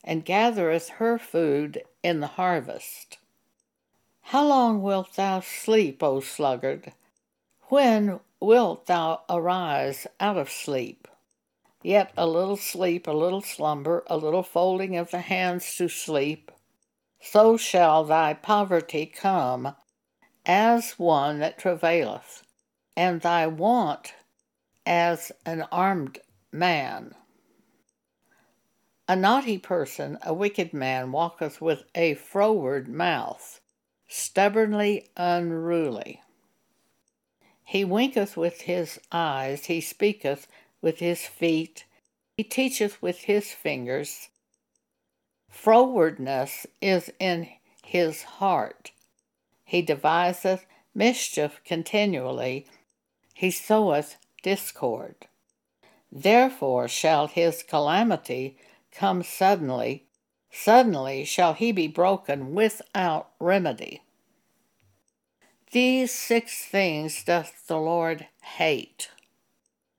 and 0.03 0.24
gathereth 0.24 0.88
her 0.88 1.18
food 1.18 1.82
in 2.03 2.20
the 2.20 2.26
harvest. 2.26 3.18
How 4.31 4.47
long 4.47 4.81
wilt 4.81 5.14
thou 5.16 5.41
sleep, 5.41 6.05
O 6.05 6.20
sluggard? 6.20 6.93
When 7.62 8.20
wilt 8.39 8.87
thou 8.87 9.22
arise 9.28 10.07
out 10.20 10.37
of 10.37 10.49
sleep? 10.49 11.09
Yet 11.83 12.12
a 12.16 12.28
little 12.28 12.57
sleep, 12.57 13.09
a 13.09 13.11
little 13.11 13.41
slumber, 13.41 14.05
a 14.07 14.16
little 14.16 14.45
folding 14.45 14.97
of 14.97 15.11
the 15.11 15.18
hands 15.18 15.74
to 15.78 15.89
sleep, 15.89 16.53
so 17.20 17.57
shall 17.57 18.05
thy 18.05 18.35
poverty 18.35 19.05
come 19.05 19.74
as 20.47 20.93
one 20.93 21.41
that 21.41 21.59
travaileth, 21.59 22.45
and 22.97 23.22
thy 23.22 23.49
want 23.49 24.14
as 24.87 25.33
an 25.45 25.62
armed 25.72 26.20
man. 26.53 27.16
A 29.09 29.16
naughty 29.16 29.59
person, 29.59 30.18
a 30.22 30.33
wicked 30.33 30.72
man, 30.72 31.11
walketh 31.11 31.61
with 31.61 31.83
a 31.97 32.14
froward 32.14 32.87
mouth 32.87 33.59
stubbornly 34.11 35.08
unruly. 35.16 36.20
He 37.64 37.84
winketh 37.84 38.36
with 38.36 38.62
his 38.62 38.98
eyes, 39.12 39.66
he 39.66 39.80
speaketh 39.80 40.48
with 40.82 40.98
his 40.98 41.24
feet, 41.24 41.84
he 42.36 42.42
teacheth 42.42 43.00
with 43.00 43.20
his 43.20 43.52
fingers. 43.52 44.28
Frowardness 45.48 46.66
is 46.80 47.12
in 47.20 47.48
his 47.84 48.24
heart. 48.24 48.90
He 49.64 49.82
deviseth 49.82 50.66
mischief 50.94 51.61
continually, 51.64 52.66
he 53.34 53.52
soweth 53.52 54.16
discord. 54.42 55.28
Therefore 56.11 56.88
shall 56.88 57.28
his 57.28 57.62
calamity 57.62 58.58
come 58.90 59.22
suddenly, 59.22 60.06
Suddenly 60.53 61.24
shall 61.24 61.55
he 61.55 61.72
be 61.72 61.86
broken 61.86 62.55
without 62.55 63.30
remedy. 63.38 64.03
These 65.72 66.11
six 66.11 66.64
things 66.64 67.22
doth 67.22 67.66
the 67.68 67.78
Lord 67.78 68.26
hate. 68.42 69.11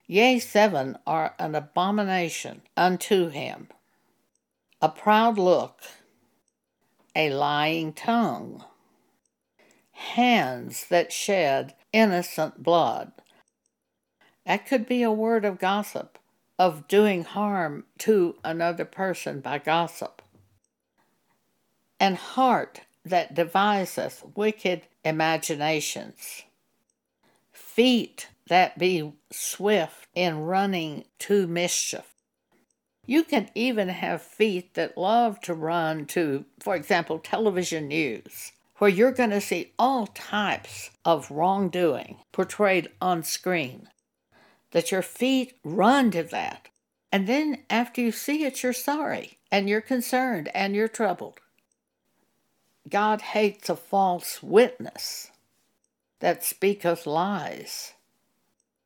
Yea, 0.06 0.40
seven 0.40 0.98
are 1.08 1.36
an 1.40 1.56
abomination 1.56 2.64
unto 2.76 3.30
him 3.30 3.70
a 4.82 4.90
proud 4.90 5.38
look, 5.38 5.82
a 7.16 7.30
lying 7.30 7.94
tongue, 7.94 8.66
hands 9.92 10.88
that 10.90 11.14
shed 11.14 11.76
innocent 11.94 12.64
blood. 12.64 13.12
That 14.46 14.66
could 14.66 14.88
be 14.88 15.04
a 15.04 15.12
word 15.12 15.46
of 15.46 15.60
gossip, 15.60 16.18
of 16.58 16.88
doing 16.88 17.24
harm 17.24 17.86
to 18.00 18.36
another 18.44 18.86
person 18.86 19.40
by 19.40 19.60
gossip 19.60 20.21
and 22.02 22.18
heart 22.18 22.82
that 23.06 23.36
deviseth 23.36 24.24
wicked 24.36 24.82
imaginations, 25.06 26.42
feet 27.54 28.28
that 28.50 28.80
be 28.80 29.14
swift 29.32 30.08
in 30.16 30.40
running 30.40 31.06
to 31.20 31.46
mischief. 31.46 32.16
You 33.06 33.24
can 33.24 33.50
even 33.54 33.90
have 33.90 34.24
feet 34.24 34.74
that 34.74 34.98
love 34.98 35.42
to 35.42 35.54
run 35.54 36.06
to, 36.08 36.46
for 36.60 36.76
example, 36.76 37.20
television 37.20 37.88
news, 37.88 38.52
where 38.78 38.90
you're 38.90 39.12
going 39.12 39.30
to 39.30 39.40
see 39.40 39.72
all 39.78 40.08
types 40.08 40.90
of 41.06 41.30
wrongdoing 41.30 42.18
portrayed 42.32 42.90
on 43.00 43.22
screen. 43.22 43.90
That 44.72 44.92
your 44.92 45.04
feet 45.04 45.54
run 45.64 46.10
to 46.12 46.24
that. 46.24 46.70
And 47.12 47.28
then 47.28 47.60
after 47.70 48.02
you 48.02 48.12
see 48.12 48.44
it, 48.44 48.64
you're 48.64 48.74
sorry 48.74 49.38
and 49.52 49.70
you're 49.70 49.82
concerned 49.82 50.50
and 50.56 50.76
you're 50.76 50.88
troubled. 50.88 51.41
God 52.90 53.22
hates 53.22 53.70
a 53.70 53.76
false 53.76 54.42
witness 54.42 55.32
that 56.20 56.44
speaketh 56.44 57.06
lies. 57.06 57.94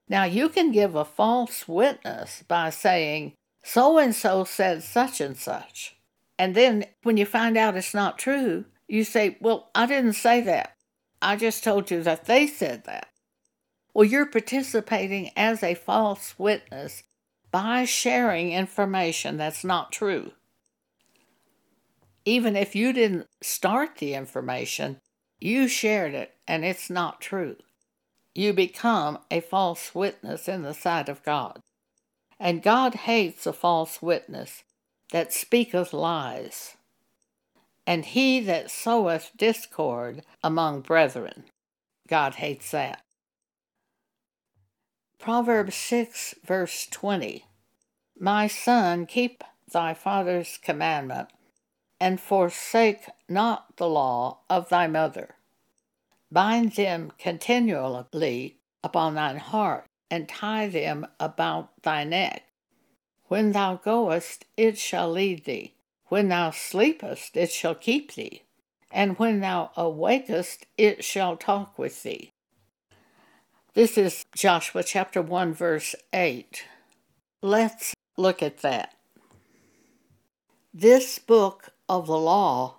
Now, 0.07 0.23
you 0.25 0.49
can 0.49 0.71
give 0.71 0.95
a 0.95 1.05
false 1.05 1.67
witness 1.67 2.43
by 2.47 2.69
saying, 2.69 3.33
so 3.63 3.97
and 3.97 4.13
so 4.13 4.43
said 4.43 4.83
such 4.83 5.19
and 5.19 5.35
such. 5.35 5.95
And 6.37 6.53
then 6.53 6.85
when 7.03 7.17
you 7.17 7.25
find 7.25 7.57
out 7.57 7.75
it's 7.75 7.93
not 7.93 8.19
true, 8.19 8.65
you 8.87 9.03
say, 9.03 9.37
well, 9.39 9.71
I 9.73 9.85
didn't 9.85 10.13
say 10.13 10.41
that. 10.41 10.75
I 11.21 11.35
just 11.35 11.63
told 11.63 11.89
you 11.89 12.03
that 12.03 12.25
they 12.25 12.45
said 12.45 12.83
that. 12.85 13.07
Well, 13.93 14.05
you're 14.05 14.25
participating 14.25 15.31
as 15.35 15.63
a 15.63 15.73
false 15.73 16.37
witness 16.37 17.03
by 17.49 17.85
sharing 17.85 18.51
information 18.51 19.37
that's 19.37 19.63
not 19.63 19.91
true. 19.91 20.33
Even 22.25 22.55
if 22.55 22.75
you 22.75 22.91
didn't 22.91 23.27
start 23.41 23.97
the 23.97 24.15
information, 24.15 24.99
you 25.39 25.67
shared 25.67 26.13
it 26.13 26.33
and 26.47 26.65
it's 26.65 26.89
not 26.89 27.21
true. 27.21 27.55
You 28.33 28.51
become 28.51 29.19
a 29.31 29.39
false 29.39 29.95
witness 29.95 30.49
in 30.49 30.63
the 30.63 30.73
sight 30.73 31.07
of 31.07 31.23
God. 31.23 31.61
And 32.39 32.61
God 32.61 32.95
hates 32.95 33.45
a 33.45 33.53
false 33.53 34.01
witness 34.01 34.63
that 35.11 35.31
speaketh 35.31 35.93
lies, 35.93 36.75
and 37.87 38.03
he 38.03 38.41
that 38.41 38.69
soweth 38.69 39.31
discord 39.37 40.23
among 40.43 40.81
brethren. 40.81 41.45
God 42.07 42.35
hates 42.35 42.71
that. 42.71 43.01
Proverbs 45.17 45.75
6, 45.75 46.35
verse 46.45 46.87
20 46.87 47.45
My 48.19 48.47
son, 48.47 49.05
keep 49.05 49.43
thy 49.71 49.93
father's 49.93 50.59
commandment, 50.61 51.29
and 51.99 52.19
forsake 52.19 53.05
not 53.29 53.77
the 53.77 53.87
law 53.87 54.39
of 54.49 54.69
thy 54.69 54.87
mother. 54.87 55.35
Bind 56.31 56.73
them 56.73 57.11
continually 57.17 58.57
upon 58.83 59.15
thine 59.15 59.37
heart, 59.37 59.85
and 60.11 60.29
tie 60.29 60.67
them 60.67 61.07
about 61.19 61.81
thy 61.81 62.03
neck. 62.03 62.43
When 63.27 63.51
thou 63.51 63.77
goest, 63.77 64.45
it 64.55 64.77
shall 64.77 65.11
lead 65.11 65.45
thee. 65.45 65.73
When 66.07 66.29
thou 66.29 66.51
sleepest, 66.51 67.35
it 67.35 67.51
shall 67.51 67.73
keep 67.73 68.13
thee. 68.13 68.43
And 68.91 69.17
when 69.17 69.39
thou 69.39 69.71
awakest, 69.75 70.65
it 70.77 71.03
shall 71.03 71.35
talk 71.35 71.79
with 71.79 72.03
thee. 72.03 72.31
This 73.73 73.97
is 73.97 74.23
Joshua 74.35 74.83
chapter 74.83 75.21
1, 75.21 75.53
verse 75.53 75.95
8. 76.13 76.63
Let's 77.41 77.93
look 78.15 78.43
at 78.43 78.59
that. 78.59 78.93
This 80.73 81.19
book 81.19 81.71
of 81.87 82.07
the 82.07 82.17
law, 82.17 82.75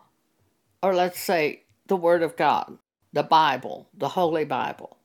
or 0.82 0.94
let's 0.94 1.20
say 1.20 1.64
the 1.86 1.96
Word 1.96 2.22
of 2.22 2.36
God, 2.36 2.78
the 3.12 3.22
Bible, 3.22 3.88
the 3.96 4.10
Holy 4.10 4.44
Bible, 4.44 4.98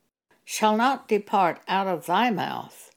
shall 0.44 0.76
not 0.76 1.08
depart 1.08 1.60
out 1.68 1.86
of 1.86 2.06
thy 2.06 2.30
mouth, 2.30 2.90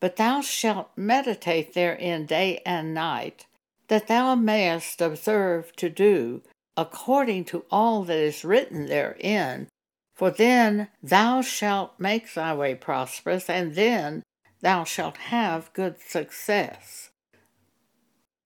but 0.00 0.16
thou 0.16 0.40
shalt 0.40 0.90
meditate 0.96 1.74
therein 1.74 2.26
day 2.26 2.60
and 2.64 2.94
night, 2.94 3.46
that 3.88 4.08
thou 4.08 4.34
mayest 4.34 5.00
observe 5.00 5.74
to 5.76 5.88
do 5.88 6.42
according 6.76 7.44
to 7.44 7.64
all 7.70 8.04
that 8.04 8.18
is 8.18 8.44
written 8.44 8.86
therein 8.86 9.68
for 10.14 10.30
then 10.30 10.88
thou 11.02 11.42
shalt 11.42 11.98
make 11.98 12.32
thy 12.32 12.54
way 12.54 12.74
prosperous, 12.74 13.50
and 13.50 13.74
then 13.74 14.22
thou 14.60 14.84
shalt 14.84 15.16
have 15.16 15.72
good 15.72 16.00
success. 16.00 17.10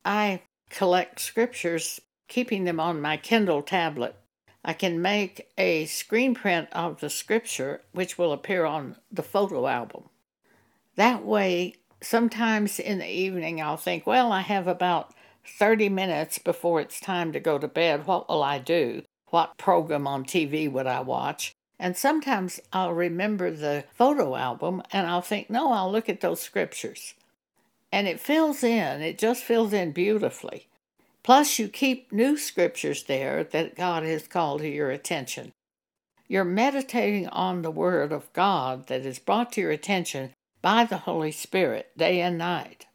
I 0.05 0.43
collect 0.71 1.21
scriptures, 1.21 2.01
keeping 2.29 2.65
them 2.65 2.81
on 2.81 3.01
my 3.01 3.17
Kindle 3.17 3.63
tablet. 3.63 4.15
I 4.65 4.73
can 4.73 5.01
make 5.01 5.51
a 5.57 5.87
screen 5.87 6.35
print 6.35 6.69
of 6.73 7.01
the 7.01 7.11
scripture, 7.11 7.83
which 7.93 8.19
will 8.19 8.33
appear 8.33 8.65
on 8.65 8.97
the 9.11 9.23
photo 9.23 9.67
album. 9.67 10.05
That 10.97 11.25
way, 11.25 11.77
sometimes 12.03 12.79
in 12.79 12.99
the 12.99 13.11
evening, 13.11 13.63
I'll 13.63 13.77
think, 13.77 14.07
well, 14.07 14.33
I 14.33 14.41
have 14.41 14.67
about 14.67 15.15
30 15.47 15.89
minutes 15.89 16.39
before 16.39 16.81
it's 16.81 17.01
time 17.01 17.33
to 17.33 17.41
go 17.41 17.59
to 17.59 17.69
bed. 17.69 18.07
What 18.07 18.29
will 18.29 18.43
I 18.43 18.59
do? 18.59 19.03
What 19.31 19.57
program 19.57 20.07
on 20.07 20.25
TV 20.25 20.71
would 20.71 20.87
I 20.87 21.01
watch? 21.01 21.53
And 21.79 21.97
sometimes 21.97 22.61
I'll 22.73 22.93
remember 22.93 23.51
the 23.51 23.85
photo 23.95 24.35
album 24.35 24.83
and 24.93 25.07
I'll 25.07 25.23
think, 25.23 25.49
no, 25.49 25.73
I'll 25.73 25.91
look 25.91 26.09
at 26.09 26.21
those 26.21 26.41
scriptures. 26.41 27.15
And 27.93 28.07
it 28.07 28.21
fills 28.21 28.63
in, 28.63 29.01
it 29.01 29.19
just 29.19 29.43
fills 29.43 29.73
in 29.73 29.93
beautifully. 29.93 30.67
Plus, 31.23 31.59
you 31.59 31.69
keep 31.69 32.13
new 32.13 32.37
scriptures 32.37 33.05
there 33.05 33.45
that 33.45 33.77
God 33.77 34.03
has 34.03 34.29
called 34.29 34.61
to 34.61 34.69
your 34.69 34.91
attention. 34.91 35.53
You're 36.27 36.45
meditating 36.45 37.29
on 37.29 37.63
the 37.63 37.71
Word 37.71 38.13
of 38.13 38.33
God 38.33 38.87
that 38.89 39.07
is 39.07 39.19
brought 39.19 39.53
to 39.53 39.61
your 39.63 39.71
attention 39.71 40.35
by 40.61 40.85
the 40.85 40.99
Holy 40.99 41.33
Spirit 41.33 41.91
day 41.97 42.21
and 42.21 42.37
night. 42.37 42.87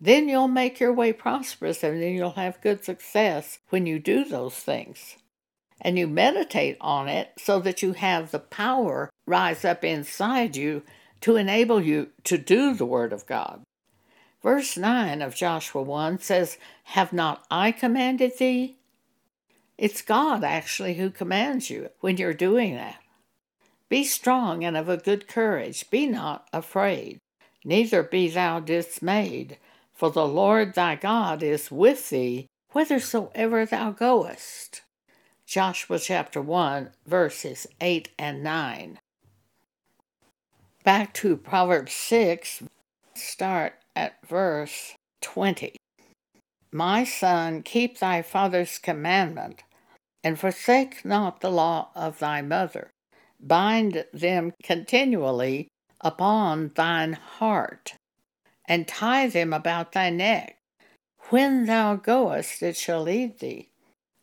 Then 0.00 0.28
you'll 0.28 0.48
make 0.48 0.80
your 0.80 0.92
way 0.92 1.12
prosperous 1.12 1.82
and 1.82 2.02
then 2.02 2.14
you'll 2.14 2.30
have 2.32 2.60
good 2.60 2.84
success 2.84 3.58
when 3.68 3.86
you 3.86 3.98
do 3.98 4.24
those 4.24 4.54
things 4.54 5.16
and 5.80 5.98
you 5.98 6.06
meditate 6.06 6.76
on 6.80 7.08
it 7.08 7.32
so 7.38 7.60
that 7.60 7.82
you 7.82 7.92
have 7.92 8.30
the 8.30 8.38
power 8.38 9.10
rise 9.26 9.64
up 9.64 9.84
inside 9.84 10.56
you 10.56 10.82
to 11.20 11.36
enable 11.36 11.80
you 11.80 12.08
to 12.24 12.38
do 12.38 12.74
the 12.74 12.86
Word 12.86 13.12
of 13.12 13.26
God. 13.26 13.62
Verse 14.48 14.78
9 14.78 15.20
of 15.20 15.34
Joshua 15.34 15.82
1 15.82 16.20
says, 16.20 16.56
Have 16.84 17.12
not 17.12 17.44
I 17.50 17.70
commanded 17.70 18.38
thee? 18.38 18.78
It's 19.76 20.00
God 20.00 20.42
actually 20.42 20.94
who 20.94 21.10
commands 21.10 21.68
you 21.68 21.90
when 22.00 22.16
you're 22.16 22.32
doing 22.32 22.74
that. 22.74 23.02
Be 23.90 24.04
strong 24.04 24.64
and 24.64 24.74
of 24.74 24.88
a 24.88 24.96
good 24.96 25.28
courage. 25.28 25.90
Be 25.90 26.06
not 26.06 26.48
afraid, 26.50 27.18
neither 27.62 28.02
be 28.02 28.30
thou 28.30 28.58
dismayed, 28.58 29.58
for 29.92 30.10
the 30.10 30.26
Lord 30.26 30.72
thy 30.72 30.96
God 30.96 31.42
is 31.42 31.70
with 31.70 32.08
thee 32.08 32.46
whithersoever 32.70 33.66
thou 33.66 33.90
goest. 33.90 34.80
Joshua 35.44 35.98
chapter 35.98 36.40
1, 36.40 36.88
verses 37.06 37.66
8 37.82 38.08
and 38.18 38.42
9. 38.42 38.98
Back 40.84 41.12
to 41.12 41.36
Proverbs 41.36 41.92
6, 41.92 42.62
start 43.12 43.74
at 43.98 44.14
verse 44.26 44.94
20. 45.22 45.76
My 46.72 47.04
son, 47.04 47.62
keep 47.62 47.98
thy 47.98 48.22
father's 48.22 48.78
commandment, 48.78 49.62
and 50.22 50.38
forsake 50.38 51.04
not 51.04 51.40
the 51.40 51.50
law 51.50 51.90
of 51.94 52.18
thy 52.18 52.42
mother. 52.42 52.90
Bind 53.40 54.04
them 54.12 54.52
continually 54.62 55.68
upon 56.00 56.72
thine 56.74 57.14
heart, 57.14 57.94
and 58.66 58.86
tie 58.86 59.26
them 59.26 59.52
about 59.52 59.92
thy 59.92 60.10
neck. 60.10 60.58
When 61.30 61.66
thou 61.66 61.96
goest, 61.96 62.62
it 62.62 62.76
shall 62.76 63.02
lead 63.02 63.40
thee 63.40 63.70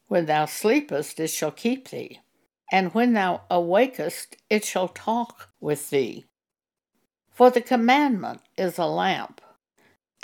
when 0.08 0.28
thou 0.28 0.46
sleepest, 0.46 1.20
it 1.20 1.30
shall 1.30 1.52
keep 1.52 1.90
thee, 1.90 2.22
and 2.72 2.94
when 2.94 3.14
thou 3.14 3.42
awakest, 3.50 4.36
it 4.50 4.64
shall 4.64 4.88
talk 4.88 5.50
with 5.60 5.90
thee. 5.90 6.26
For 7.32 7.50
the 7.50 7.62
commandment 7.62 8.42
is 8.58 8.78
a 8.78 8.86
lamp, 8.86 9.42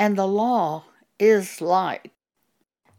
and 0.01 0.15
the 0.15 0.25
law 0.25 0.83
is 1.19 1.61
light, 1.61 2.11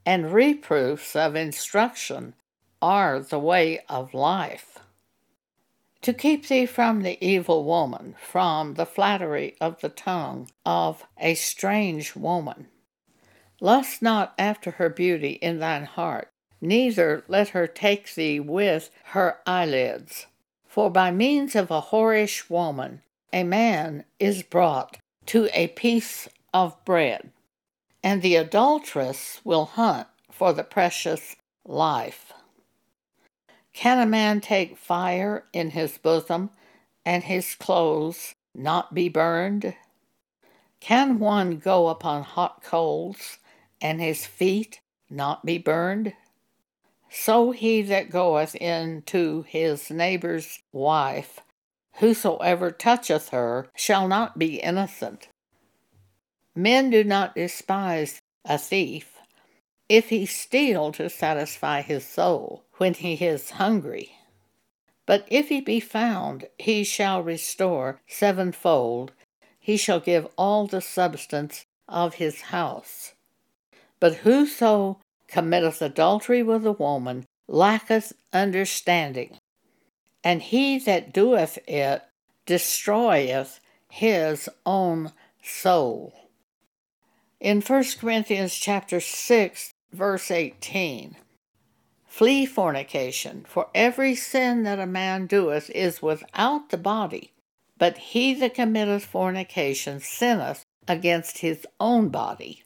and 0.07 0.33
reproofs 0.33 1.17
of 1.17 1.35
instruction 1.35 2.33
are 2.81 3.19
the 3.19 3.41
way 3.41 3.81
of 3.89 4.15
life. 4.15 4.79
To 6.03 6.13
keep 6.13 6.47
thee 6.47 6.65
from 6.65 7.03
the 7.03 7.19
evil 7.21 7.65
woman, 7.65 8.15
from 8.23 8.75
the 8.75 8.87
flattery 8.87 9.57
of 9.61 9.81
the 9.81 9.89
tongue 9.89 10.49
of 10.65 11.03
a 11.19 11.35
strange 11.35 12.15
woman. 12.15 12.69
Lust 13.61 14.01
not 14.01 14.33
after 14.39 14.71
her 14.71 14.89
beauty 14.89 15.33
in 15.43 15.59
thine 15.59 15.87
heart 15.87 16.29
neither 16.61 17.25
let 17.27 17.49
her 17.49 17.67
take 17.67 18.15
thee 18.15 18.39
with 18.39 18.91
her 19.07 19.39
eyelids. 19.45 20.27
For 20.69 20.89
by 20.89 21.11
means 21.11 21.57
of 21.57 21.69
a 21.69 21.81
whorish 21.81 22.49
woman 22.49 23.03
a 23.33 23.43
man 23.43 24.05
is 24.21 24.45
brought 24.45 24.99
to 25.27 25.49
a 25.53 25.67
piece 25.67 26.29
of 26.53 26.85
bread, 26.85 27.31
and 28.03 28.23
the 28.23 28.37
adulteress 28.37 29.41
will 29.45 29.65
hunt 29.65 30.09
for 30.31 30.53
the 30.53 30.65
precious 30.65 31.37
life. 31.65 32.33
Can 33.73 33.99
a 33.99 34.07
man 34.07 34.41
take 34.41 34.77
fire 34.77 35.45
in 35.53 35.71
his 35.71 35.99
bosom, 35.99 36.51
and 37.05 37.25
his 37.25 37.55
clothes 37.55 38.35
not 38.55 38.95
be 38.95 39.09
burned? 39.09 39.75
Can 40.81 41.19
one 41.19 41.59
go 41.59 41.89
upon 41.89 42.23
hot 42.23 42.63
coals, 42.63 43.39
and 43.81 44.01
his 44.01 44.27
feet 44.27 44.81
not 45.09 45.47
be 45.47 45.59
burned? 45.59 46.13
So 47.11 47.51
he 47.51 47.83
that 47.83 48.11
goeth 48.11 48.55
in 48.55 49.03
to 49.07 49.43
his 49.43 49.91
neighbour's 49.91 50.61
wife, 50.73 51.41
whosoever 51.97 52.71
toucheth 52.71 53.29
her, 53.29 53.69
shall 53.75 54.09
not 54.09 54.39
be 54.39 54.57
innocent. 54.57 55.29
Men 56.55 56.91
do 56.91 57.03
not 57.05 57.35
despise 57.35 58.21
a 58.45 58.59
thief, 58.59 59.19
if 59.89 60.09
he 60.09 60.27
steal 60.27 60.93
to 60.93 61.09
satisfy 61.09 61.83
his 61.83 62.05
soul 62.05 62.65
when 62.77 62.95
he 62.95 63.15
is 63.15 63.51
hungry. 63.51 64.17
But 65.07 65.27
if 65.29 65.49
he 65.49 65.61
be 65.61 65.81
found, 65.81 66.47
he 66.59 66.85
shall 66.85 67.23
restore 67.23 68.01
sevenfold 68.07 69.13
he 69.63 69.77
shall 69.77 70.01
give 70.01 70.27
all 70.37 70.67
the 70.67 70.81
substance 70.81 71.65
of 71.89 72.15
his 72.15 72.41
house. 72.41 73.13
But 74.01 74.17
whoso 74.17 74.99
committeth 75.29 75.81
adultery 75.81 76.43
with 76.43 76.67
a 76.67 76.73
woman 76.73 77.27
lacketh 77.47 78.13
understanding, 78.33 79.39
and 80.25 80.43
he 80.43 80.81
that 80.81 81.13
doeth 81.13 81.59
it 81.69 82.03
destroyeth 82.45 83.61
his 83.89 84.49
own 84.67 85.13
soul. 85.45 86.13
In 87.43 87.61
1 87.61 87.85
Corinthians 87.99 88.55
chapter 88.55 89.01
6 89.01 89.73
verse 89.93 90.31
18, 90.31 91.17
Flee 92.07 92.47
fornication, 92.47 93.45
for 93.49 93.67
every 93.75 94.15
sin 94.15 94.63
that 94.63 94.79
a 94.79 94.87
man 94.87 95.27
doeth 95.27 95.69
is 95.71 96.01
without 96.01 96.71
the 96.71 96.79
body, 96.79 97.33
but 97.79 97.99
he 97.99 98.33
that 98.35 98.55
committeth 98.55 99.05
fornication 99.05 99.99
sinneth 99.99 100.65
against 100.87 101.39
his 101.39 101.67
own 101.81 102.11
body. 102.11 102.63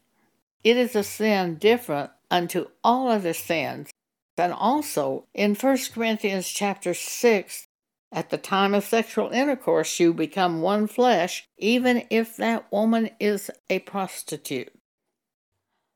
It 0.62 0.76
is 0.76 0.94
a 0.94 1.02
sin 1.02 1.54
different 1.54 2.10
unto 2.30 2.66
all 2.84 3.08
other 3.08 3.32
sins. 3.32 3.88
And 4.36 4.52
also 4.52 5.24
in 5.32 5.54
1 5.54 5.78
Corinthians 5.94 6.48
chapter 6.48 6.92
6, 6.92 7.65
at 8.12 8.30
the 8.30 8.38
time 8.38 8.74
of 8.74 8.84
sexual 8.84 9.30
intercourse, 9.30 9.98
you 9.98 10.14
become 10.14 10.62
one 10.62 10.86
flesh, 10.86 11.48
even 11.58 12.04
if 12.10 12.36
that 12.36 12.70
woman 12.72 13.10
is 13.18 13.50
a 13.68 13.80
prostitute. 13.80 14.72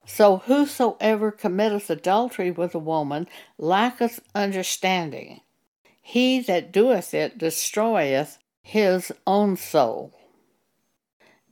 So 0.07 0.39
whosoever 0.39 1.31
committeth 1.31 1.89
adultery 1.89 2.51
with 2.51 2.75
a 2.75 2.81
woman 2.81 3.29
lacketh 3.59 4.21
understanding. 4.35 5.41
He 6.03 6.41
that 6.41 6.73
doeth 6.73 7.15
it 7.15 7.39
destroyeth 7.39 8.39
his 8.63 9.13
own 9.27 9.57
soul. 9.57 10.13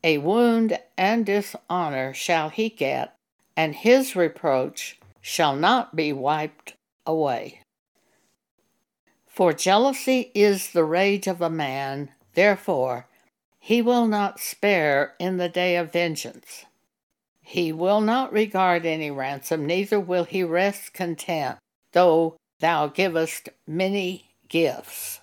A 0.02 0.18
wound 0.18 0.78
and 0.96 1.24
dishonor 1.24 2.14
shall 2.14 2.48
he 2.48 2.68
get, 2.68 3.16
and 3.56 3.74
his 3.74 4.16
reproach 4.16 4.98
shall 5.20 5.54
not 5.54 5.94
be 5.94 6.12
wiped 6.12 6.74
away. 7.06 7.60
For 9.38 9.52
jealousy 9.52 10.32
is 10.34 10.72
the 10.72 10.82
rage 10.82 11.28
of 11.28 11.40
a 11.40 11.48
man, 11.48 12.10
therefore 12.34 13.06
he 13.60 13.80
will 13.80 14.08
not 14.08 14.40
spare 14.40 15.14
in 15.20 15.36
the 15.36 15.48
day 15.48 15.76
of 15.76 15.92
vengeance. 15.92 16.64
He 17.40 17.70
will 17.70 18.00
not 18.00 18.32
regard 18.32 18.84
any 18.84 19.12
ransom, 19.12 19.64
neither 19.64 20.00
will 20.00 20.24
he 20.24 20.42
rest 20.42 20.92
content, 20.92 21.58
though 21.92 22.34
thou 22.58 22.88
givest 22.88 23.48
many 23.64 24.34
gifts. 24.48 25.17